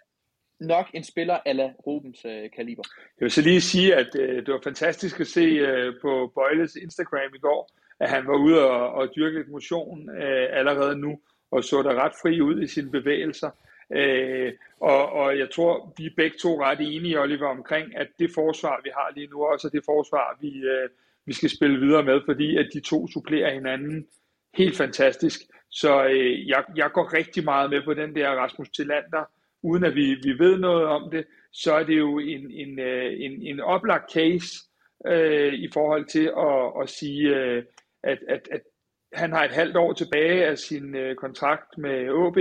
nok 0.60 0.86
en 0.94 1.04
spiller 1.04 1.38
ala 1.46 1.72
Rubens 1.86 2.24
øh, 2.24 2.50
kaliber. 2.56 2.82
Jeg 3.18 3.24
vil 3.24 3.30
så 3.30 3.42
lige 3.42 3.60
sige, 3.60 3.94
at 3.94 4.10
øh, 4.18 4.46
det 4.46 4.52
var 4.54 4.60
fantastisk 4.64 5.20
at 5.20 5.26
se 5.26 5.40
øh, 5.40 5.94
på 6.02 6.32
Bøjles 6.34 6.74
Instagram 6.76 7.34
i 7.34 7.38
går, 7.38 7.70
at 8.00 8.10
han 8.10 8.26
var 8.26 8.36
ude 8.36 8.70
og, 8.70 8.92
og 8.92 9.08
dyrke 9.16 9.38
lidt 9.38 9.48
motion 9.48 10.10
øh, 10.10 10.46
allerede 10.58 10.96
nu, 10.98 11.20
og 11.50 11.64
så 11.64 11.82
der 11.82 12.04
ret 12.04 12.12
fri 12.22 12.40
ud 12.40 12.62
i 12.62 12.66
sine 12.66 12.90
bevægelser. 12.90 13.50
Øh, 13.94 14.52
og, 14.80 15.12
og 15.12 15.38
jeg 15.38 15.50
tror, 15.50 15.94
vi 15.96 16.06
er 16.06 16.10
begge 16.16 16.36
to 16.42 16.62
ret 16.62 16.80
enige, 16.80 17.20
Oliver, 17.20 17.48
omkring, 17.48 17.96
at 17.96 18.08
det 18.18 18.30
forsvar, 18.34 18.80
vi 18.84 18.90
har 18.94 19.12
lige 19.14 19.26
nu, 19.26 19.44
også 19.44 19.68
er 19.68 19.70
det 19.70 19.84
forsvar, 19.84 20.38
vi, 20.40 20.48
øh, 20.48 20.88
vi 21.26 21.32
skal 21.32 21.50
spille 21.50 21.80
videre 21.80 22.02
med, 22.02 22.20
fordi 22.26 22.56
at 22.56 22.68
de 22.74 22.80
to 22.80 23.08
supplerer 23.08 23.54
hinanden 23.54 24.06
helt 24.54 24.76
fantastisk. 24.76 25.40
Så 25.70 26.04
øh, 26.06 26.48
jeg, 26.48 26.64
jeg 26.76 26.90
går 26.92 27.12
rigtig 27.12 27.44
meget 27.44 27.70
med 27.70 27.82
på 27.84 27.94
den 27.94 28.14
der 28.14 28.30
Rasmus 28.30 28.70
Tillander, 28.70 29.24
uden 29.62 29.84
at 29.84 29.94
vi, 29.94 30.14
vi 30.14 30.38
ved 30.38 30.58
noget 30.58 30.84
om 30.84 31.10
det, 31.10 31.24
så 31.52 31.74
er 31.74 31.84
det 31.84 31.98
jo 31.98 32.18
en, 32.18 32.50
en, 32.50 32.78
øh, 32.78 33.12
en, 33.16 33.42
en 33.42 33.60
oplagt 33.60 34.12
case 34.12 34.54
øh, 35.06 35.54
i 35.54 35.68
forhold 35.72 36.04
til 36.04 36.32
at, 36.38 36.82
at 36.82 36.90
sige, 36.90 37.36
øh, 37.36 37.64
at, 38.02 38.18
at, 38.28 38.48
at 38.50 38.60
han 39.12 39.32
har 39.32 39.44
et 39.44 39.50
halvt 39.50 39.76
år 39.76 39.92
tilbage 39.92 40.46
af 40.46 40.58
sin 40.58 40.96
øh, 40.96 41.16
kontrakt 41.16 41.78
med 41.78 42.10
OB, 42.10 42.38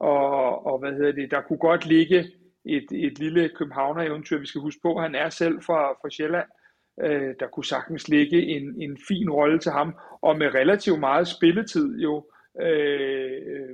og, 0.00 0.66
og 0.66 0.78
hvad 0.78 0.92
hedder 0.92 1.12
det, 1.12 1.30
der 1.30 1.40
kunne 1.40 1.58
godt 1.58 1.86
ligge 1.86 2.18
et, 2.64 2.86
et 2.92 3.18
lille 3.18 3.50
Københavner-eventyr. 3.58 4.38
Vi 4.38 4.46
skal 4.46 4.60
huske 4.60 4.80
på, 4.82 4.94
at 4.96 5.02
han 5.02 5.14
er 5.14 5.28
selv 5.28 5.62
fra, 5.62 5.92
fra 5.92 6.10
Sjælland. 6.10 6.48
Øh, 7.02 7.34
der 7.40 7.46
kunne 7.46 7.64
sagtens 7.64 8.08
ligge 8.08 8.42
en, 8.42 8.82
en 8.82 8.98
fin 9.08 9.30
rolle 9.30 9.58
til 9.58 9.72
ham, 9.72 9.94
og 10.22 10.38
med 10.38 10.54
relativt 10.54 11.00
meget 11.00 11.28
spilletid 11.28 11.98
jo, 11.98 12.24
øh, 12.62 13.68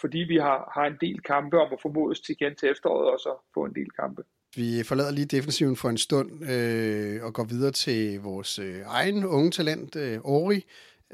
fordi 0.00 0.18
vi 0.18 0.36
har, 0.36 0.72
har 0.74 0.86
en 0.86 0.96
del 1.00 1.20
kampe 1.20 1.58
om 1.58 1.72
at 1.72 1.78
formodes 1.82 2.20
til 2.20 2.36
igen 2.40 2.54
til 2.56 2.70
efteråret, 2.70 3.10
og 3.12 3.18
så 3.18 3.50
få 3.54 3.64
en 3.64 3.74
del 3.74 3.90
kampe. 3.90 4.22
Vi 4.56 4.82
forlader 4.84 5.12
lige 5.12 5.36
defensiven 5.36 5.76
for 5.76 5.88
en 5.88 5.98
stund 5.98 6.30
øh, 6.50 7.24
og 7.24 7.34
går 7.34 7.44
videre 7.44 7.72
til 7.72 8.20
vores 8.20 8.58
øh, 8.58 8.80
egen 8.86 9.24
unge 9.24 9.50
talent, 9.50 9.96
øh, 9.96 10.18
Ori. 10.24 10.64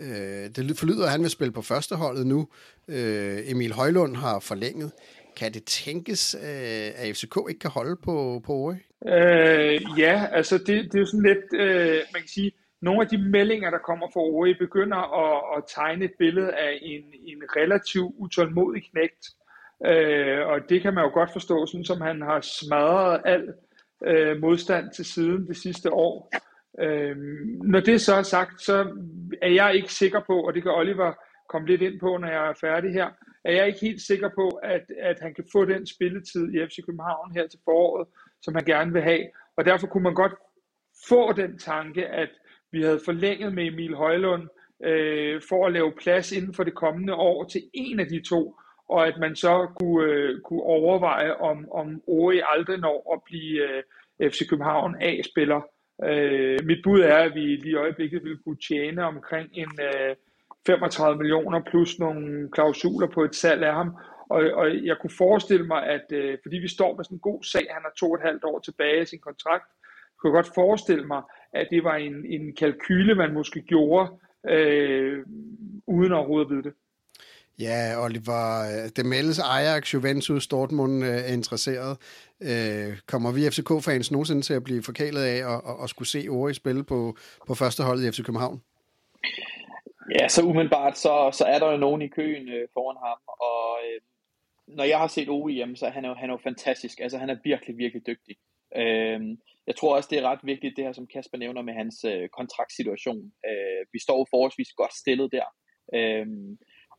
Øh, 0.01 0.51
det 0.57 0.79
forlyder, 0.79 1.05
at 1.05 1.11
han 1.11 1.23
vil 1.23 1.31
spille 1.31 1.53
på 1.53 1.63
førsteholdet 1.63 2.27
nu. 2.27 2.49
Øh, 2.89 3.39
Emil 3.51 3.73
Højlund 3.73 4.17
har 4.17 4.41
forlænget. 4.41 4.93
Kan 5.37 5.53
det 5.53 5.65
tænkes, 5.65 6.35
øh, 6.35 6.89
at 6.97 7.17
FCK 7.17 7.37
ikke 7.49 7.59
kan 7.59 7.71
holde 7.71 7.97
på, 7.97 8.43
på 8.47 8.53
Ori? 8.53 8.75
Øh, 9.07 9.81
ja, 9.99 10.27
altså 10.33 10.59
det, 10.59 10.67
det 10.67 10.95
er 10.95 10.99
jo 10.99 11.07
sådan 11.07 11.23
lidt, 11.23 11.61
øh, 11.61 11.99
man 12.13 12.23
kan 12.23 12.29
sige, 12.29 12.53
nogle 12.83 13.01
af 13.03 13.09
de 13.09 13.19
meldinger, 13.19 13.71
der 13.71 13.79
kommer 13.79 14.07
fra 14.13 14.21
Ori, 14.21 14.55
begynder 14.55 14.97
at, 14.97 15.57
at 15.57 15.65
tegne 15.75 16.05
et 16.05 16.13
billede 16.19 16.53
af 16.53 16.79
en, 16.83 17.03
en 17.27 17.43
relativt 17.57 18.15
utålmodig 18.19 18.83
knægt. 18.91 19.25
Øh, 19.87 20.47
og 20.47 20.59
det 20.69 20.83
kan 20.83 20.95
man 20.95 21.05
jo 21.05 21.11
godt 21.11 21.33
forstå, 21.33 21.67
sådan 21.67 21.85
som 21.85 22.01
han 22.01 22.23
har 22.23 22.41
smadret 22.41 23.21
al 23.25 23.53
øh, 24.07 24.41
modstand 24.41 24.91
til 24.97 25.05
siden 25.05 25.47
det 25.47 25.57
sidste 25.57 25.93
år. 25.93 26.31
Øh, 26.79 27.17
når 27.63 27.81
det 27.81 28.01
så 28.01 28.15
er 28.15 28.23
sagt, 28.23 28.63
så 28.63 28.97
er 29.43 29.51
jeg 29.51 29.75
ikke 29.75 29.93
sikker 29.93 30.21
på, 30.27 30.41
og 30.41 30.55
det 30.55 30.63
kan 30.63 30.73
Oliver 30.73 31.13
komme 31.49 31.69
lidt 31.69 31.83
ind 31.83 32.01
på, 32.01 32.17
når 32.17 32.29
jeg 32.29 32.49
er 32.49 32.55
færdig 32.61 32.93
her, 32.93 33.09
er 33.45 33.53
jeg 33.53 33.67
ikke 33.67 33.81
helt 33.81 34.03
sikker 34.03 34.29
på, 34.35 34.49
at, 34.49 34.85
at 34.99 35.21
han 35.21 35.35
kan 35.35 35.45
få 35.53 35.65
den 35.65 35.87
spilletid 35.87 36.55
i 36.55 36.67
FC 36.67 36.77
København 36.87 37.33
her 37.35 37.47
til 37.47 37.61
foråret, 37.65 38.09
som 38.43 38.55
han 38.55 38.65
gerne 38.65 38.93
vil 38.93 39.03
have. 39.03 39.25
Og 39.57 39.65
derfor 39.65 39.87
kunne 39.87 40.03
man 40.03 40.15
godt 40.15 40.35
få 41.09 41.33
den 41.33 41.59
tanke, 41.59 42.07
at 42.07 42.31
vi 42.73 42.83
havde 42.83 43.01
forlænget 43.05 43.55
med 43.55 43.67
Emil 43.67 43.95
Højlund 43.95 44.49
øh, 44.85 45.43
for 45.49 45.67
at 45.67 45.73
lave 45.73 45.93
plads 46.03 46.33
inden 46.33 46.55
for 46.55 46.65
det 46.65 46.75
kommende 46.75 47.15
år 47.15 47.45
til 47.45 47.63
en 47.75 48.01
af 48.01 48.07
de 48.07 48.23
to, 48.29 48.57
og 48.89 49.07
at 49.07 49.19
man 49.19 49.37
så 49.37 49.69
kunne, 49.81 50.13
øh, 50.13 50.41
kunne 50.41 50.63
overveje, 50.63 51.35
om, 51.35 51.69
om 51.73 52.03
Ori 52.07 52.43
aldrig 52.45 52.79
når 52.79 53.15
at 53.15 53.21
blive 53.25 53.83
øh, 54.21 54.31
FC 54.31 54.49
København 54.49 54.97
A-spiller. 55.01 55.61
Øh, 56.05 56.59
mit 56.65 56.79
bud 56.85 57.01
er, 57.01 57.17
at 57.17 57.35
vi 57.35 57.41
lige 57.41 57.71
i 57.71 57.75
øjeblikket 57.75 58.25
vil 58.25 58.39
kunne 58.45 58.57
tjene 58.69 59.05
omkring 59.05 59.49
en 59.53 59.71
øh, 59.81 60.17
35 60.67 61.19
millioner 61.19 61.61
plus 61.71 61.99
nogle 61.99 62.51
klausuler 62.53 63.07
på 63.07 63.25
et 63.25 63.35
salg 63.35 63.63
af 63.63 63.75
ham. 63.75 63.97
Og, 64.31 64.43
og 64.55 64.85
jeg 64.85 64.97
kunne 65.01 65.17
forestille 65.19 65.67
mig, 65.67 65.83
at 65.87 66.07
øh, 66.13 66.39
fordi 66.43 66.57
vi 66.57 66.69
står 66.69 66.97
med 66.97 67.05
sådan 67.05 67.17
en 67.17 67.21
god 67.21 67.43
sag, 67.43 67.67
han 67.71 67.83
har 67.83 67.93
to 67.99 68.11
og 68.11 68.15
et 68.15 68.27
halvt 68.29 68.45
år 68.45 68.59
tilbage 68.59 69.03
i 69.03 69.07
sin 69.07 69.19
kontrakt, 69.19 69.65
kunne 70.19 70.31
jeg 70.31 70.45
godt 70.45 70.55
forestille 70.55 71.07
mig, 71.07 71.23
at 71.53 71.69
det 71.71 71.85
var 71.85 71.97
en, 71.97 72.27
en 72.27 72.57
kalkyle, 72.57 73.15
man 73.15 73.35
måske 73.35 73.61
gjorde, 73.61 74.09
øh, 74.49 75.25
uden 75.87 76.13
at 76.13 76.29
vide 76.51 76.63
det. 76.63 76.75
Ja, 77.61 78.05
Oliver, 78.05 78.45
øh, 78.71 78.91
det 78.97 79.07
meldes 79.07 79.39
Ajax, 79.39 79.95
Juventus, 79.95 80.47
Dortmund 80.47 81.05
øh, 81.05 81.11
er 81.11 81.33
interesseret. 81.33 81.93
Øh, 82.43 82.99
kommer 83.07 83.33
vi 83.33 83.51
FCK-fans 83.51 84.11
nogensinde 84.11 84.43
til 84.43 84.55
at 84.55 84.65
blive 84.65 84.83
forkælet 84.83 85.23
af 85.23 85.39
at, 85.53 85.61
at, 85.71 85.77
at 85.83 85.91
skulle 85.91 86.09
se 86.09 86.29
Ori 86.29 86.55
spille 86.55 86.85
på, 86.85 87.17
på 87.47 87.55
første 87.55 87.83
hold 87.83 88.05
i 88.05 88.11
FC 88.13 88.25
København? 88.27 88.63
Ja, 90.19 90.29
så 90.29 90.43
umiddelbart, 90.43 90.99
så, 90.99 91.31
så 91.33 91.45
er 91.45 91.59
der 91.59 91.71
jo 91.71 91.77
nogen 91.77 92.03
i 92.03 92.09
køen 92.09 92.49
øh, 92.49 92.69
foran 92.75 92.97
ham, 93.07 93.19
og 93.51 93.79
øh, 93.85 94.01
når 94.77 94.85
jeg 94.85 94.99
har 94.99 95.07
set 95.07 95.29
Ori, 95.29 95.53
hjemme, 95.53 95.77
så 95.77 95.87
er 95.87 95.91
han 95.91 96.05
jo, 96.05 96.15
han 96.15 96.31
er 96.31 96.35
jo 96.35 96.41
fantastisk. 96.43 97.01
Altså, 97.01 97.19
han 97.19 97.31
er 97.31 97.37
virkelig, 97.45 97.77
virkelig 97.79 98.07
dygtig. 98.07 98.37
Øh, 98.77 99.21
jeg 99.67 99.77
tror 99.77 99.97
også, 99.97 100.09
det 100.13 100.19
er 100.19 100.31
ret 100.31 100.41
vigtigt, 100.43 100.77
det 100.77 100.85
her, 100.85 100.93
som 100.93 101.07
Kasper 101.07 101.39
nævner 101.39 101.63
med 101.63 101.75
hans 101.75 102.05
øh, 102.05 102.29
kontraktsituation. 102.29 103.23
Øh, 103.49 103.81
vi 103.93 103.99
står 103.99 104.27
forholdsvis 104.31 104.73
godt 104.73 104.95
stillet 104.95 105.33
der. 105.33 105.49
Øh, 105.95 106.27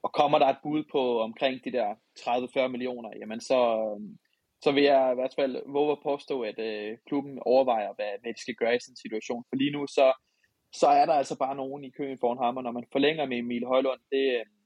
og 0.03 0.13
kommer 0.13 0.39
der 0.39 0.47
et 0.47 0.63
bud 0.63 0.83
på 0.91 1.21
omkring 1.21 1.55
de 1.65 1.71
der 1.71 1.89
30-40 2.19 2.67
millioner, 2.67 3.09
jamen 3.19 3.41
så, 3.41 3.59
øhm, 3.77 4.17
så 4.63 4.71
vil 4.71 4.83
jeg 4.83 5.11
i 5.11 5.15
hvert 5.15 5.35
fald 5.39 5.53
våge 5.75 5.91
at 5.91 6.03
påstå, 6.03 6.41
at 6.41 6.59
øh, 6.59 6.97
klubben 7.07 7.39
overvejer, 7.41 7.91
hvad, 7.95 8.11
hvad 8.21 8.33
de 8.33 8.41
skal 8.41 8.55
gøre 8.55 8.75
i 8.75 8.79
sådan 8.79 8.93
en 8.93 9.03
situation. 9.05 9.43
For 9.49 9.55
lige 9.55 9.71
nu, 9.71 9.87
så, 9.87 10.13
så 10.73 10.87
er 10.87 11.05
der 11.05 11.13
altså 11.13 11.35
bare 11.37 11.55
nogen 11.55 11.83
i 11.83 11.91
køen 11.97 12.17
foran 12.19 12.43
ham, 12.45 12.57
og 12.57 12.63
når 12.63 12.71
man 12.71 12.85
forlænger 12.91 13.25
med 13.25 13.37
Emil 13.37 13.65
Højlund, 13.65 14.01
det, 14.11 14.25
øhm, 14.39 14.57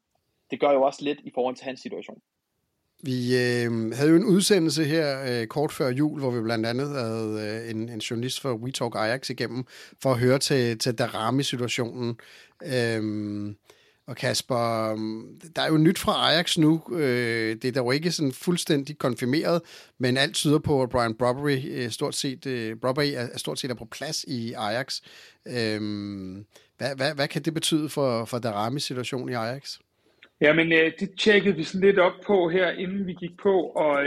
det 0.51 0.59
gør 0.59 0.71
jo 0.71 0.81
også 0.81 1.03
lidt 1.03 1.19
i 1.23 1.31
forhold 1.35 1.55
til 1.55 1.65
hans 1.65 1.79
situation. 1.79 2.21
Vi 3.03 3.17
øh, 3.35 3.91
havde 3.97 4.09
jo 4.09 4.15
en 4.15 4.25
udsendelse 4.25 4.83
her 4.83 5.07
øh, 5.29 5.47
kort 5.47 5.71
før 5.71 5.89
jul, 5.89 6.19
hvor 6.19 6.31
vi 6.31 6.41
blandt 6.41 6.65
andet 6.65 6.89
havde 6.89 7.63
øh, 7.65 7.71
en, 7.71 7.89
en 7.89 7.99
journalist 7.99 8.41
fra 8.41 8.55
WeTalk 8.55 8.95
Ajax 8.95 9.29
igennem, 9.29 9.65
for 10.01 10.11
at 10.11 10.19
høre 10.19 10.39
til, 10.39 10.79
til 10.79 10.97
Darami-situationen. 10.97 12.19
Øh, 12.63 13.03
og 14.07 14.15
Kasper, 14.15 14.95
mm, 14.95 15.39
der 15.55 15.61
er 15.61 15.67
jo 15.67 15.77
nyt 15.77 15.99
fra 15.99 16.31
Ajax 16.31 16.57
nu. 16.57 16.81
Øh, 16.91 17.55
det 17.55 17.65
er 17.65 17.71
dog 17.71 17.95
ikke 17.95 18.11
sådan 18.11 18.31
fuldstændig 18.31 18.97
konfirmeret, 18.97 19.61
men 19.97 20.17
alt 20.17 20.35
tyder 20.35 20.59
på, 20.59 20.83
at 20.83 20.89
Brian 20.89 21.15
Brobbery 21.15 21.59
øh, 21.71 21.89
stort 21.89 22.15
set, 22.15 22.45
øh, 22.45 22.75
Brobbery 22.75 23.11
er, 23.15 23.37
stort 23.37 23.59
set 23.59 23.71
er 23.71 23.75
på 23.75 23.87
plads 23.91 24.23
i 24.27 24.53
Ajax. 24.53 25.01
Øhm, 25.47 26.45
hvad, 26.77 26.95
hvad, 26.95 27.15
hvad 27.15 27.27
kan 27.27 27.41
det 27.41 27.53
betyde 27.53 27.89
for, 27.89 28.25
for 28.25 28.39
Daramis 28.39 28.83
situation 28.83 29.29
i 29.29 29.33
Ajax? 29.33 29.77
Jamen, 30.41 30.71
det 30.71 31.09
tjekkede 31.19 31.55
vi 31.55 31.63
sådan 31.63 31.87
lidt 31.87 31.99
op 31.99 32.13
på 32.25 32.49
her, 32.49 32.69
inden 32.69 33.07
vi 33.07 33.13
gik 33.13 33.37
på, 33.43 33.61
og 33.61 34.03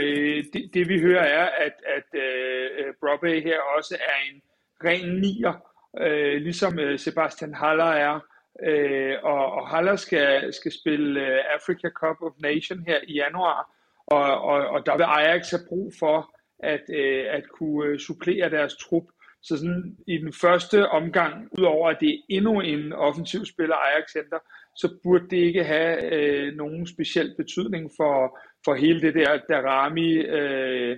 det, 0.53 0.69
det 0.73 0.89
vi 0.89 0.99
hører 0.99 1.23
er, 1.23 1.49
at, 1.65 1.73
at 1.97 2.07
uh, 2.13 2.93
Brobbery 2.99 3.41
her 3.41 3.57
også 3.77 3.95
er 3.99 4.33
en 4.33 4.41
ren 4.83 5.19
nier, 5.21 5.53
uh, 6.01 6.41
ligesom 6.41 6.79
Sebastian 6.97 7.53
Haller 7.53 7.85
er, 7.85 8.19
øh, 8.63 9.15
og, 9.23 9.51
og 9.51 9.67
Haller 9.67 9.95
skal, 9.95 10.53
skal 10.53 10.71
spille 10.71 11.21
øh, 11.27 11.39
Africa 11.55 11.89
Cup 11.89 12.17
of 12.21 12.33
Nation 12.41 12.83
her 12.87 12.99
i 13.07 13.13
januar, 13.13 13.71
og, 14.07 14.41
og, 14.41 14.67
og 14.67 14.85
der 14.85 14.97
vil 14.97 15.03
Ajax 15.03 15.51
have 15.51 15.67
brug 15.69 15.93
for 15.99 16.35
at, 16.59 16.81
øh, 16.89 17.25
at 17.29 17.43
kunne 17.49 17.85
øh, 17.85 17.99
supplere 17.99 18.49
deres 18.49 18.75
trup. 18.75 19.03
Så 19.41 19.57
sådan 19.57 19.97
i 20.07 20.17
den 20.17 20.33
første 20.33 20.89
omgang, 20.89 21.49
udover 21.57 21.89
at 21.89 21.97
det 21.99 22.09
er 22.09 22.21
endnu 22.29 22.61
en 22.61 22.93
offensiv 22.93 23.45
spiller 23.45 23.75
Ajax 23.75 24.13
henter, 24.13 24.39
så 24.75 24.97
burde 25.03 25.29
det 25.29 25.37
ikke 25.37 25.63
have 25.63 26.13
øh, 26.13 26.55
nogen 26.55 26.87
speciel 26.87 27.33
betydning 27.37 27.91
for, 27.97 28.39
for 28.65 28.73
hele 28.73 29.01
det 29.01 29.15
der 29.15 29.39
Darami, 29.49 30.13
øh, 30.13 30.97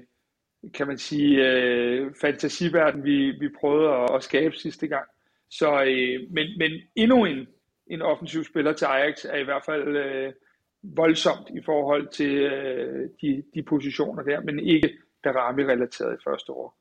kan 0.74 0.88
man 0.88 0.98
sige, 0.98 1.48
øh, 1.48 2.12
fantasiverden, 2.22 3.04
vi, 3.04 3.32
vi 3.32 3.50
prøvede 3.60 3.90
at, 3.90 4.16
at 4.16 4.24
skabe 4.24 4.56
sidste 4.56 4.88
gang. 4.88 5.08
Så, 5.52 5.84
øh, 5.84 6.32
men, 6.32 6.48
men 6.58 6.72
endnu 6.96 7.26
en, 7.26 7.48
en 7.88 8.02
offensiv 8.02 8.44
spiller 8.44 8.74
til 8.74 8.86
Ajax 8.86 9.26
er 9.26 9.38
i 9.38 9.44
hvert 9.44 9.66
fald 9.66 9.98
øh, 9.98 10.34
voldsomt 10.84 11.50
i 11.50 11.62
forhold 11.66 12.08
til 12.08 12.38
øh, 12.38 13.10
de, 13.22 13.44
de 13.56 13.64
positioner 13.64 14.24
der, 14.24 14.42
men 14.42 14.60
ikke 14.60 14.90
Darami-relateret 15.24 16.14
i 16.14 16.24
første 16.30 16.52
år. 16.52 16.81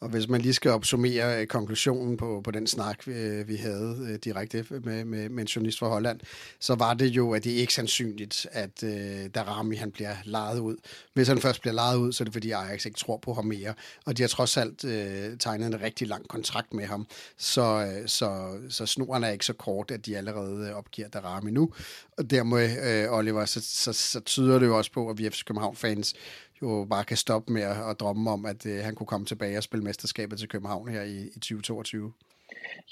Og 0.00 0.08
hvis 0.08 0.28
man 0.28 0.40
lige 0.40 0.52
skal 0.54 0.70
opsummere 0.70 1.40
øh, 1.40 1.46
konklusionen 1.46 2.16
på, 2.16 2.40
på 2.44 2.50
den 2.50 2.66
snak, 2.66 3.06
vi, 3.06 3.42
vi 3.42 3.56
havde 3.56 4.08
øh, 4.10 4.18
direkte 4.24 4.66
med, 4.70 5.04
med, 5.04 5.28
med 5.28 5.42
en 5.42 5.46
journalist 5.46 5.78
fra 5.78 5.88
Holland, 5.88 6.20
så 6.60 6.74
var 6.74 6.94
det 6.94 7.06
jo, 7.06 7.32
at 7.32 7.44
det 7.44 7.52
er 7.52 7.56
ikke 7.56 7.74
sandsynligt, 7.74 8.46
at 8.52 8.82
uh, 8.82 8.90
Darami 9.34 9.76
han 9.76 9.90
bliver 9.90 10.16
lejet 10.24 10.58
ud. 10.58 10.76
Hvis 11.14 11.28
han 11.28 11.40
først 11.40 11.60
bliver 11.60 11.74
lejet 11.74 11.96
ud, 11.96 12.12
så 12.12 12.22
er 12.22 12.24
det 12.24 12.32
fordi 12.32 12.50
Ajax 12.50 12.86
ikke 12.86 12.98
tror 12.98 13.16
på 13.16 13.34
ham 13.34 13.44
mere. 13.44 13.74
Og 14.06 14.16
de 14.16 14.22
har 14.22 14.28
trods 14.28 14.56
alt 14.56 14.84
uh, 14.84 15.38
tegnet 15.38 15.66
en 15.66 15.80
rigtig 15.80 16.08
lang 16.08 16.28
kontrakt 16.28 16.74
med 16.74 16.86
ham. 16.86 17.06
Så, 17.36 17.92
så, 18.06 18.58
så 18.68 18.86
snoren 18.86 19.24
er 19.24 19.28
ikke 19.28 19.46
så 19.46 19.52
kort, 19.52 19.90
at 19.90 20.06
de 20.06 20.16
allerede 20.16 20.74
opgiver 20.74 21.08
Darami 21.08 21.50
nu. 21.50 21.72
Og 22.18 22.30
dermed, 22.30 23.08
uh, 23.08 23.18
Oliver, 23.18 23.44
så, 23.44 23.60
så, 23.64 23.92
så 23.92 24.20
tyder 24.20 24.58
det 24.58 24.66
jo 24.66 24.78
også 24.78 24.92
på, 24.92 25.10
at 25.10 25.18
vi 25.18 25.30
FC 25.30 25.44
København-fans 25.44 26.14
jo 26.62 26.86
bare 26.90 27.04
kan 27.04 27.16
stoppe 27.16 27.52
med 27.52 27.62
at, 27.62 27.90
at 27.90 28.00
drømme 28.00 28.30
om, 28.30 28.46
at 28.46 28.66
øh, 28.66 28.84
han 28.84 28.94
kunne 28.94 29.06
komme 29.06 29.26
tilbage 29.26 29.58
og 29.58 29.62
spille 29.62 29.84
mesterskabet 29.84 30.38
til 30.38 30.48
København 30.48 30.88
her 30.88 31.02
i, 31.02 31.18
i 31.36 31.40
2022. 31.40 32.12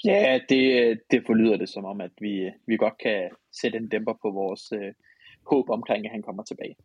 Ja, 0.05 0.39
det, 0.49 0.99
det 1.11 1.23
forlyder 1.25 1.57
det 1.57 1.69
som 1.69 1.85
om, 1.85 2.01
at 2.01 2.11
vi, 2.19 2.51
vi 2.65 2.77
godt 2.77 2.97
kan 3.03 3.29
sætte 3.61 3.77
en 3.77 3.87
dæmper 3.87 4.13
på 4.21 4.31
vores 4.31 4.71
øh, 4.71 4.93
håb 5.47 5.69
omkring, 5.69 6.05
at 6.05 6.11
han 6.11 6.21
kommer 6.21 6.43
tilbage. 6.43 6.75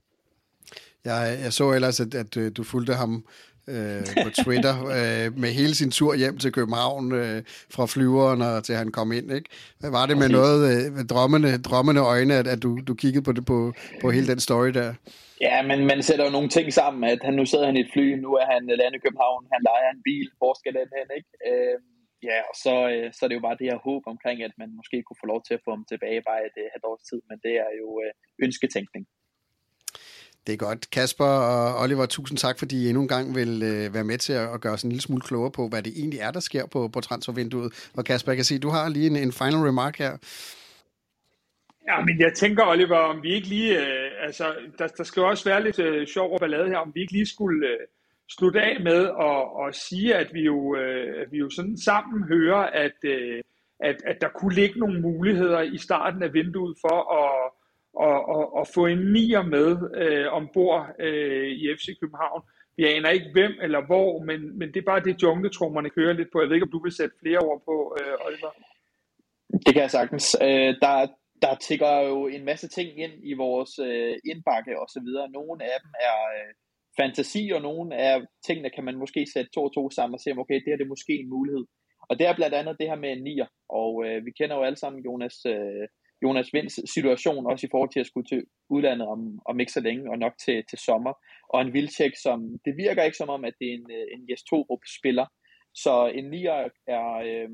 Jeg, 1.04 1.38
jeg 1.42 1.52
så 1.52 1.72
ellers, 1.72 2.00
at, 2.00 2.14
at 2.14 2.36
øh, 2.36 2.52
du 2.56 2.64
fulgte 2.64 2.94
ham 2.94 3.26
øh, 3.74 4.00
på 4.24 4.30
Twitter 4.42 4.74
øh, 4.98 5.26
med 5.42 5.50
hele 5.60 5.74
sin 5.74 5.90
tur 5.90 6.14
hjem 6.14 6.36
til 6.38 6.52
København 6.52 7.04
øh, 7.20 7.42
fra 7.74 7.86
flyveren 7.86 8.40
og 8.42 8.64
til 8.64 8.74
han 8.74 8.90
kom 8.98 9.12
ind. 9.12 9.32
Ikke? 9.32 9.48
Hvad 9.80 9.90
var 9.90 10.06
det 10.06 10.16
med 10.22 10.28
noget 10.28 10.60
øh, 10.70 10.92
med 10.96 11.04
drømmende, 11.12 11.50
drømmende 11.68 12.00
øjne, 12.00 12.34
at, 12.34 12.46
at 12.54 12.62
du, 12.62 12.70
du 12.88 12.94
kiggede 12.94 13.24
på, 13.24 13.32
det, 13.32 13.44
på, 13.52 13.72
på 14.02 14.10
hele 14.10 14.26
den 14.32 14.40
story 14.40 14.70
der? 14.80 14.94
Ja, 15.46 15.56
men 15.70 15.78
man 15.90 16.02
sætter 16.02 16.24
jo 16.24 16.32
nogle 16.36 16.48
ting 16.56 16.66
sammen, 16.80 17.02
at 17.12 17.20
han 17.26 17.34
nu 17.40 17.44
sidder 17.46 17.66
han 17.66 17.76
i 17.76 17.80
et 17.86 17.90
fly, 17.94 18.06
nu 18.24 18.30
er 18.42 18.46
han 18.54 18.62
landet 18.80 18.98
i 18.98 19.04
København, 19.04 19.42
han 19.54 19.62
leger 19.70 19.90
en 19.96 20.02
bil, 20.08 20.28
hvor 20.38 20.52
skal 20.60 20.72
den 20.78 20.88
hen, 20.96 21.08
ikke? 21.18 21.30
Øh, 21.48 21.76
ja, 22.28 22.38
og 22.50 22.54
så, 22.64 22.74
øh, 22.92 23.06
så 23.14 23.20
er 23.22 23.28
det 23.28 23.38
jo 23.38 23.46
bare 23.46 23.60
det 23.60 23.70
her 23.70 23.80
håb 23.88 24.02
omkring, 24.14 24.38
at 24.48 24.54
man 24.62 24.70
måske 24.78 24.96
kunne 25.02 25.22
få 25.22 25.28
lov 25.32 25.40
til 25.44 25.54
at 25.54 25.64
få 25.64 25.70
ham 25.76 25.84
tilbage 25.92 26.20
bare 26.28 26.40
et 26.48 26.56
halvt 26.74 26.88
års 26.90 27.04
tid, 27.10 27.20
men 27.30 27.38
det 27.46 27.54
er 27.66 27.72
jo 27.80 27.88
øh, 28.04 28.12
ønsketænkning. 28.44 29.04
Det 30.48 30.54
er 30.54 30.66
godt. 30.66 30.90
Kasper 30.90 31.24
og 31.24 31.82
Oliver, 31.82 32.06
tusind 32.06 32.38
tak, 32.38 32.58
fordi 32.58 32.76
I 32.84 32.88
endnu 32.88 33.02
en 33.02 33.08
gang 33.08 33.34
vil 33.34 33.62
øh, 33.62 33.94
være 33.94 34.04
med 34.04 34.18
til 34.18 34.32
at 34.32 34.60
gøre 34.60 34.72
os 34.72 34.82
en 34.82 34.90
lille 34.90 35.02
smule 35.02 35.22
klogere 35.22 35.50
på, 35.50 35.68
hvad 35.68 35.82
det 35.82 35.92
egentlig 35.96 36.20
er, 36.20 36.30
der 36.30 36.40
sker 36.40 36.66
på, 36.66 36.88
på 36.88 37.00
transfervinduet. 37.00 37.90
Og 37.96 38.04
Kasper, 38.04 38.32
jeg 38.32 38.36
kan 38.36 38.44
se, 38.44 38.58
du 38.58 38.68
har 38.68 38.88
lige 38.88 39.06
en, 39.06 39.16
en 39.16 39.32
final 39.32 39.60
remark 39.70 39.98
her. 39.98 40.12
Ja, 41.88 42.00
men 42.00 42.20
jeg 42.20 42.32
tænker, 42.34 42.66
Oliver, 42.66 42.96
om 42.96 43.22
vi 43.22 43.34
ikke 43.34 43.48
lige... 43.48 43.80
Øh, 43.80 44.10
altså, 44.26 44.44
der, 44.78 44.86
der 44.86 45.04
skal 45.04 45.20
jo 45.20 45.28
også 45.28 45.44
være 45.44 45.64
lidt 45.64 45.78
øh, 45.78 46.06
sjov 46.06 46.32
og 46.32 46.40
ballade 46.40 46.68
her, 46.68 46.76
om 46.76 46.92
vi 46.94 47.00
ikke 47.00 47.12
lige 47.12 47.26
skulle 47.26 47.68
øh, 47.68 47.86
slutte 48.28 48.60
af 48.60 48.80
med 48.82 49.00
at, 49.28 49.66
at 49.66 49.74
sige, 49.74 50.14
at 50.14 50.28
vi 50.32 50.40
jo, 50.40 50.76
øh, 50.76 51.22
at 51.22 51.32
vi 51.32 51.38
jo 51.38 51.50
sådan 51.50 51.78
sammen 51.78 52.24
hører, 52.28 52.62
at, 52.84 52.98
øh, 53.04 53.42
at, 53.80 53.96
at 54.06 54.16
der 54.20 54.28
kunne 54.28 54.54
ligge 54.54 54.80
nogle 54.80 55.00
muligheder 55.00 55.60
i 55.60 55.78
starten 55.78 56.22
af 56.22 56.34
vinduet 56.34 56.76
for 56.80 56.98
at 57.22 57.57
og, 58.06 58.18
og, 58.34 58.44
og 58.58 58.66
få 58.74 58.86
en 58.86 59.12
nier 59.12 59.42
med 59.42 59.70
øh, 60.02 60.26
ombord 60.38 60.82
øh, 61.06 61.48
i 61.62 61.64
FC 61.76 61.86
København. 62.00 62.42
Vi 62.76 62.84
aner 62.84 63.10
ikke 63.10 63.30
hvem 63.32 63.54
eller 63.62 63.86
hvor, 63.86 64.10
men, 64.28 64.58
men 64.58 64.68
det 64.72 64.78
er 64.80 64.90
bare 64.92 65.04
det, 65.06 65.22
jungletrummerne 65.22 65.90
kører 65.90 66.12
lidt 66.12 66.28
på. 66.32 66.40
Jeg 66.40 66.48
ved 66.48 66.56
ikke, 66.56 66.68
om 66.68 66.76
du 66.76 66.82
vil 66.82 66.98
sætte 66.98 67.20
flere 67.22 67.38
ord 67.38 67.60
på, 67.68 67.76
øh, 68.00 68.26
Oliver? 68.26 68.52
Det 69.64 69.72
kan 69.74 69.82
jeg 69.82 69.90
sagtens. 69.90 70.36
Øh, 70.42 70.72
der, 70.84 70.94
der 71.44 71.54
tigger 71.66 71.94
jo 72.10 72.26
en 72.26 72.44
masse 72.44 72.68
ting 72.68 72.88
ind 73.04 73.14
i 73.30 73.32
vores 73.44 73.72
øh, 73.88 74.14
indbakke 74.30 74.80
og 74.80 74.88
så 74.94 75.00
videre. 75.06 75.30
Nogle 75.38 75.64
af 75.72 75.78
dem 75.84 75.92
er 76.08 76.18
øh, 76.36 76.50
fantasi, 76.98 77.50
og 77.54 77.60
nogle 77.62 77.96
af 77.96 78.14
tingene 78.46 78.70
kan 78.70 78.84
man 78.84 78.96
måske 79.02 79.26
sætte 79.34 79.50
to 79.50 79.62
og 79.64 79.74
to 79.74 79.90
sammen 79.90 80.14
og 80.14 80.20
se, 80.20 80.32
om 80.32 80.38
okay, 80.38 80.54
det 80.54 80.68
her 80.70 80.76
det 80.76 80.84
er 80.84 80.96
måske 80.96 81.12
en 81.12 81.30
mulighed. 81.36 81.64
Og 82.08 82.18
det 82.18 82.26
er 82.26 82.34
blandt 82.36 82.54
andet 82.54 82.76
det 82.80 82.88
her 82.90 83.00
med 83.04 83.10
en 83.12 83.22
nier, 83.28 83.48
og 83.80 83.92
øh, 84.06 84.26
vi 84.26 84.30
kender 84.38 84.56
jo 84.56 84.62
alle 84.62 84.80
sammen 84.82 85.04
Jonas 85.06 85.36
øh, 85.46 85.86
Jonas 86.22 86.54
Vinds 86.54 86.90
situation, 86.94 87.46
også 87.46 87.66
i 87.66 87.70
forhold 87.70 87.92
til 87.92 88.00
at 88.00 88.06
skulle 88.06 88.26
til 88.26 88.42
udlandet 88.70 89.08
om, 89.08 89.40
om 89.46 89.60
ikke 89.60 89.72
så 89.72 89.80
længe, 89.80 90.10
og 90.10 90.18
nok 90.18 90.32
til, 90.44 90.64
til 90.70 90.78
sommer. 90.78 91.12
Og 91.48 91.60
en 91.60 91.72
Vilcek, 91.72 92.12
som 92.22 92.38
det 92.64 92.76
virker 92.76 93.02
ikke 93.02 93.16
som 93.16 93.28
om, 93.28 93.44
at 93.44 93.54
det 93.60 93.68
er 93.68 93.74
en, 93.74 93.90
øh, 93.90 94.06
en 94.14 94.30
Jes 94.30 94.44
spiller. 94.98 95.26
Så 95.74 96.12
en 96.14 96.30
nier 96.30 96.68
er 96.86 97.08
øh, 97.28 97.50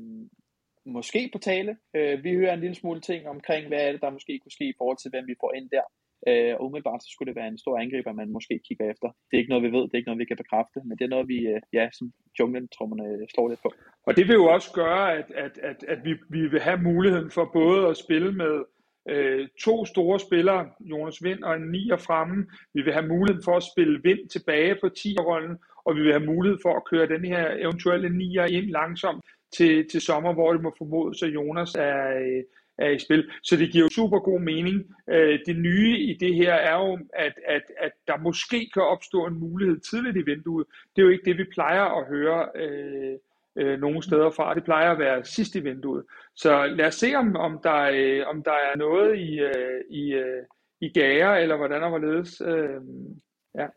måske 0.85 1.29
på 1.33 1.39
tale. 1.39 1.77
Øh, 1.95 2.23
vi 2.23 2.33
hører 2.33 2.53
en 2.53 2.59
lille 2.59 2.75
smule 2.75 3.01
ting 3.01 3.27
omkring, 3.27 3.67
hvad 3.67 3.81
er 3.87 3.91
det, 3.91 4.01
der 4.01 4.09
måske 4.09 4.39
kunne 4.39 4.57
ske 4.57 4.67
i 4.69 4.77
forhold 4.77 4.97
til, 4.97 5.11
hvem 5.11 5.27
vi 5.27 5.35
får 5.41 5.53
ind 5.53 5.69
der. 5.69 5.85
Øh, 6.29 6.53
og 6.57 6.65
umiddelbart 6.65 7.03
så 7.03 7.09
skulle 7.11 7.29
det 7.29 7.39
være 7.41 7.47
en 7.47 7.63
stor 7.63 7.79
angriber, 7.83 8.11
man 8.13 8.31
måske 8.37 8.59
kigger 8.67 8.85
efter. 8.91 9.07
Det 9.27 9.33
er 9.33 9.41
ikke 9.41 9.53
noget, 9.53 9.67
vi 9.67 9.71
ved, 9.77 9.83
det 9.83 9.93
er 9.93 10.01
ikke 10.01 10.09
noget, 10.11 10.23
vi 10.23 10.31
kan 10.31 10.43
bekræfte, 10.43 10.79
men 10.85 10.97
det 10.97 11.05
er 11.05 11.13
noget, 11.15 11.27
vi, 11.27 11.39
øh, 11.53 11.61
ja, 11.73 11.85
som 11.97 12.05
junglen 12.39 12.67
trommerne 12.67 13.05
øh, 13.13 13.27
slår 13.33 13.49
lidt 13.49 13.61
på. 13.65 13.71
Og 14.07 14.17
det 14.17 14.27
vil 14.27 14.33
jo 14.41 14.45
også 14.45 14.69
gøre, 14.73 15.13
at, 15.17 15.27
at, 15.45 15.55
at, 15.69 15.79
at 15.93 15.99
vi, 16.05 16.13
vi 16.29 16.47
vil 16.47 16.61
have 16.61 16.81
muligheden 16.91 17.31
for 17.31 17.45
både 17.53 17.87
at 17.87 17.97
spille 17.97 18.31
med 18.31 18.55
øh, 19.09 19.47
to 19.65 19.85
store 19.85 20.19
spillere, 20.19 20.69
Jonas 20.79 21.23
Vind 21.23 21.43
og 21.43 21.55
en 21.55 21.71
nier 21.71 21.97
fremme. 21.97 22.45
Vi 22.73 22.81
vil 22.81 22.93
have 22.93 23.07
muligheden 23.07 23.43
for 23.43 23.57
at 23.57 23.67
spille 23.73 24.01
Vind 24.03 24.29
tilbage 24.29 24.75
på 24.81 24.87
10-rollen, 24.99 25.57
og 25.85 25.95
vi 25.95 26.01
vil 26.01 26.11
have 26.11 26.25
mulighed 26.33 26.59
for 26.61 26.73
at 26.75 26.85
køre 26.91 27.07
den 27.07 27.25
her 27.25 27.55
eventuelle 27.65 28.17
nier 28.17 28.45
ind 28.45 28.65
langsomt 28.65 29.23
til, 29.57 29.89
til 29.89 30.01
sommer, 30.01 30.33
hvor 30.33 30.53
det 30.53 30.61
må 30.61 30.73
formodes, 30.77 31.23
at 31.23 31.33
Jonas 31.33 31.75
er, 31.75 31.99
øh, 32.21 32.43
er 32.77 32.89
i 32.89 32.99
spil. 32.99 33.31
Så 33.43 33.55
det 33.55 33.71
giver 33.71 33.85
jo 33.85 33.89
super 33.89 34.19
god 34.19 34.39
mening. 34.39 34.95
Øh, 35.09 35.39
det 35.45 35.55
nye 35.57 35.99
i 35.99 36.17
det 36.19 36.35
her 36.35 36.53
er 36.53 36.77
jo, 36.85 36.99
at, 37.13 37.33
at, 37.47 37.63
at 37.77 37.91
der 38.07 38.17
måske 38.17 38.69
kan 38.73 38.83
opstå 38.83 39.25
en 39.25 39.39
mulighed 39.39 39.79
tidligt 39.79 40.17
i 40.17 40.25
vinduet. 40.31 40.65
Det 40.95 41.01
er 41.01 41.05
jo 41.05 41.11
ikke 41.11 41.25
det, 41.25 41.37
vi 41.37 41.45
plejer 41.53 41.83
at 41.83 42.07
høre 42.07 42.47
øh, 42.55 43.17
øh, 43.55 43.79
nogle 43.79 44.03
steder 44.03 44.29
fra. 44.29 44.53
Det 44.53 44.63
plejer 44.63 44.91
at 44.91 44.99
være 44.99 45.25
sidst 45.25 45.55
i 45.55 45.59
vinduet. 45.59 46.03
Så 46.35 46.65
lad 46.65 46.85
os 46.85 46.95
se, 46.95 47.15
om, 47.15 47.35
om, 47.35 47.59
der, 47.63 47.81
øh, 47.93 48.27
om 48.27 48.43
der 48.43 48.57
er 48.69 48.77
noget 48.77 49.19
i, 49.19 49.39
øh, 49.39 49.81
i, 49.89 50.13
øh, 50.13 50.43
i 50.81 50.89
gager, 50.89 51.31
eller 51.31 51.57
hvordan 51.57 51.83
og 51.83 51.89
hvorledes. 51.89 52.41
Øh, 52.41 52.81
ja. 53.59 53.67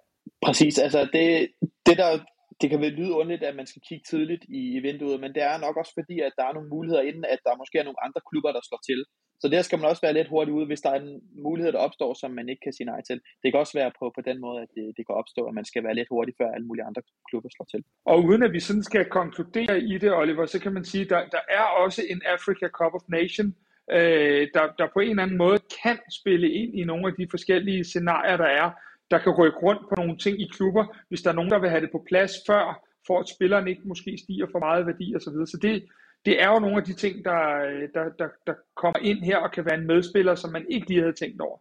Præcis, 0.45 0.79
altså 0.79 1.09
det, 1.13 1.49
det 1.87 1.97
der 1.97 2.19
det 2.61 2.71
kan 2.71 2.81
vel 2.81 2.93
lyde 2.93 3.13
underligt, 3.21 3.43
at 3.43 3.57
man 3.57 3.67
skal 3.67 3.83
kigge 3.89 4.05
tidligt 4.11 4.45
i 4.49 4.79
vinduet, 4.87 5.21
men 5.21 5.35
det 5.35 5.43
er 5.43 5.59
nok 5.59 5.77
også 5.77 5.93
fordi, 6.01 6.17
at 6.21 6.33
der 6.39 6.45
er 6.47 6.53
nogle 6.53 6.69
muligheder 6.69 7.03
inden, 7.03 7.25
at 7.25 7.41
der 7.47 7.61
måske 7.61 7.79
er 7.79 7.87
nogle 7.89 8.05
andre 8.07 8.21
klubber, 8.29 8.53
der 8.53 8.63
slår 8.69 8.83
til. 8.91 9.01
Så 9.41 9.47
der 9.49 9.63
skal 9.63 9.79
man 9.79 9.89
også 9.91 10.03
være 10.07 10.19
lidt 10.19 10.29
hurtig 10.29 10.55
ude, 10.55 10.67
hvis 10.67 10.81
der 10.81 10.91
er 10.91 11.01
en 11.01 11.21
mulighed, 11.47 11.73
der 11.73 11.79
opstår, 11.87 12.15
som 12.15 12.31
man 12.31 12.49
ikke 12.49 12.63
kan 12.65 12.73
sige 12.73 12.91
nej 12.93 13.01
til. 13.09 13.21
Det 13.43 13.49
kan 13.53 13.61
også 13.61 13.79
være 13.81 13.93
på, 13.99 14.05
på 14.17 14.21
den 14.29 14.41
måde, 14.41 14.59
at 14.63 14.71
det, 14.75 14.85
det 14.97 15.07
kan 15.07 15.15
opstå, 15.15 15.43
at 15.49 15.55
man 15.55 15.65
skal 15.65 15.85
være 15.85 15.95
lidt 15.95 16.09
hurtig, 16.11 16.35
før 16.39 16.49
alle 16.55 16.67
mulige 16.67 16.85
andre 16.85 17.03
klubber 17.29 17.49
slår 17.57 17.67
til. 17.75 17.83
Og 18.05 18.17
uden 18.25 18.43
at 18.43 18.53
vi 18.53 18.61
sådan 18.61 18.83
skal 18.83 19.05
konkludere 19.19 19.81
i 19.93 19.99
det, 19.99 20.13
Oliver, 20.13 20.47
så 20.47 20.59
kan 20.61 20.73
man 20.73 20.85
sige, 20.85 21.05
at 21.05 21.11
der, 21.11 21.21
der 21.37 21.43
er 21.59 21.67
også 21.85 22.03
en 22.11 22.23
Africa 22.35 22.67
Cup 22.79 22.95
of 22.99 23.09
Nation, 23.09 23.49
øh, 23.97 24.43
der, 24.55 24.65
der 24.79 24.87
på 24.95 25.01
en 25.01 25.11
eller 25.11 25.23
anden 25.23 25.39
måde 25.45 25.59
kan 25.83 25.99
spille 26.21 26.49
ind 26.61 26.71
i 26.81 26.85
nogle 26.85 27.07
af 27.09 27.15
de 27.19 27.27
forskellige 27.31 27.85
scenarier, 27.85 28.37
der 28.37 28.51
er 28.63 28.69
der 29.11 29.19
kan 29.19 29.33
rykke 29.33 29.59
rundt 29.59 29.83
på 29.89 29.95
nogle 29.97 30.17
ting 30.17 30.41
i 30.41 30.49
klubber, 30.53 30.85
hvis 31.09 31.23
der 31.23 31.31
er 31.31 31.35
nogen, 31.35 31.51
der 31.51 31.59
vil 31.59 31.71
have 31.71 31.81
det 31.81 31.91
på 31.93 32.05
plads 32.09 32.33
før, 32.47 32.85
for 33.07 33.21
at 33.21 33.29
spilleren 33.29 33.69
ikke 33.69 33.83
måske 33.85 34.19
stiger 34.25 34.47
for 34.53 34.59
meget 34.59 34.87
værdi 34.87 35.15
osv. 35.17 35.21
Så, 35.21 35.31
videre. 35.31 35.47
så 35.47 35.59
det, 35.63 35.85
det 36.25 36.43
er 36.43 36.49
jo 36.49 36.59
nogle 36.59 36.77
af 36.77 36.85
de 36.85 36.93
ting, 36.93 37.25
der, 37.25 37.41
øh, 37.69 37.89
der, 37.95 38.05
der, 38.19 38.29
der 38.47 38.55
kommer 38.77 38.99
ind 38.99 39.19
her 39.25 39.37
og 39.37 39.53
kan 39.53 39.65
være 39.65 39.79
en 39.79 39.87
medspiller, 39.87 40.35
som 40.35 40.53
man 40.53 40.67
ikke 40.71 40.89
lige 40.89 41.01
havde 41.01 41.13
tænkt 41.23 41.41
over. 41.41 41.59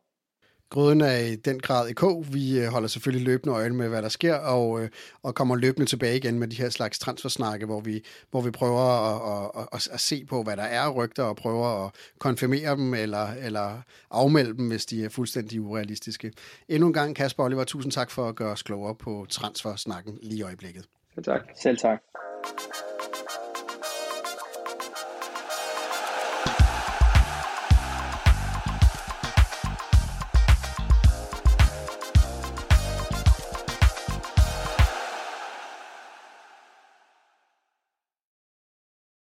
Grøden 0.69 1.01
er 1.01 1.17
i 1.17 1.35
den 1.35 1.59
grad 1.59 1.89
i 1.89 1.93
kog. 1.93 2.25
Vi 2.33 2.59
øh, 2.59 2.67
holder 2.67 2.87
selvfølgelig 2.87 3.25
løbende 3.25 3.55
øje 3.55 3.69
med, 3.69 3.89
hvad 3.89 4.01
der 4.01 4.09
sker, 4.09 4.35
og, 4.35 4.81
øh, 4.81 4.89
og 5.23 5.35
kommer 5.35 5.55
løbende 5.55 5.85
tilbage 5.85 6.17
igen 6.17 6.39
med 6.39 6.47
de 6.47 6.55
her 6.55 6.69
slags 6.69 6.99
transfersnakke, 6.99 7.65
hvor 7.65 7.79
vi, 7.79 8.03
hvor 8.31 8.41
vi 8.41 8.51
prøver 8.51 8.81
at, 8.81 9.51
at, 9.55 9.67
at, 9.73 9.87
at 9.93 9.99
se 9.99 10.25
på, 10.25 10.43
hvad 10.43 10.57
der 10.57 10.63
er 10.63 10.89
rygter, 10.89 11.23
og 11.23 11.35
prøver 11.35 11.85
at 11.85 11.91
konfirmere 12.19 12.75
dem, 12.75 12.93
eller, 12.93 13.27
eller 13.41 13.81
afmelde 14.11 14.57
dem, 14.57 14.67
hvis 14.67 14.85
de 14.85 15.05
er 15.05 15.09
fuldstændig 15.09 15.61
urealistiske. 15.61 16.31
Endnu 16.69 16.87
en 16.87 16.93
gang, 16.93 17.15
Kasper 17.15 17.43
Oliver, 17.43 17.63
tusind 17.63 17.91
tak 17.91 18.11
for 18.11 18.29
at 18.29 18.35
gøre 18.35 18.51
os 18.51 18.63
klogere 18.63 18.95
på 18.95 19.25
transfersnakken 19.29 20.17
lige 20.21 20.39
i 20.39 20.41
øjeblikket. 20.41 20.85
Selv 21.15 21.25
tak. 21.25 21.41
Selv 21.61 21.77
tak. 21.77 21.99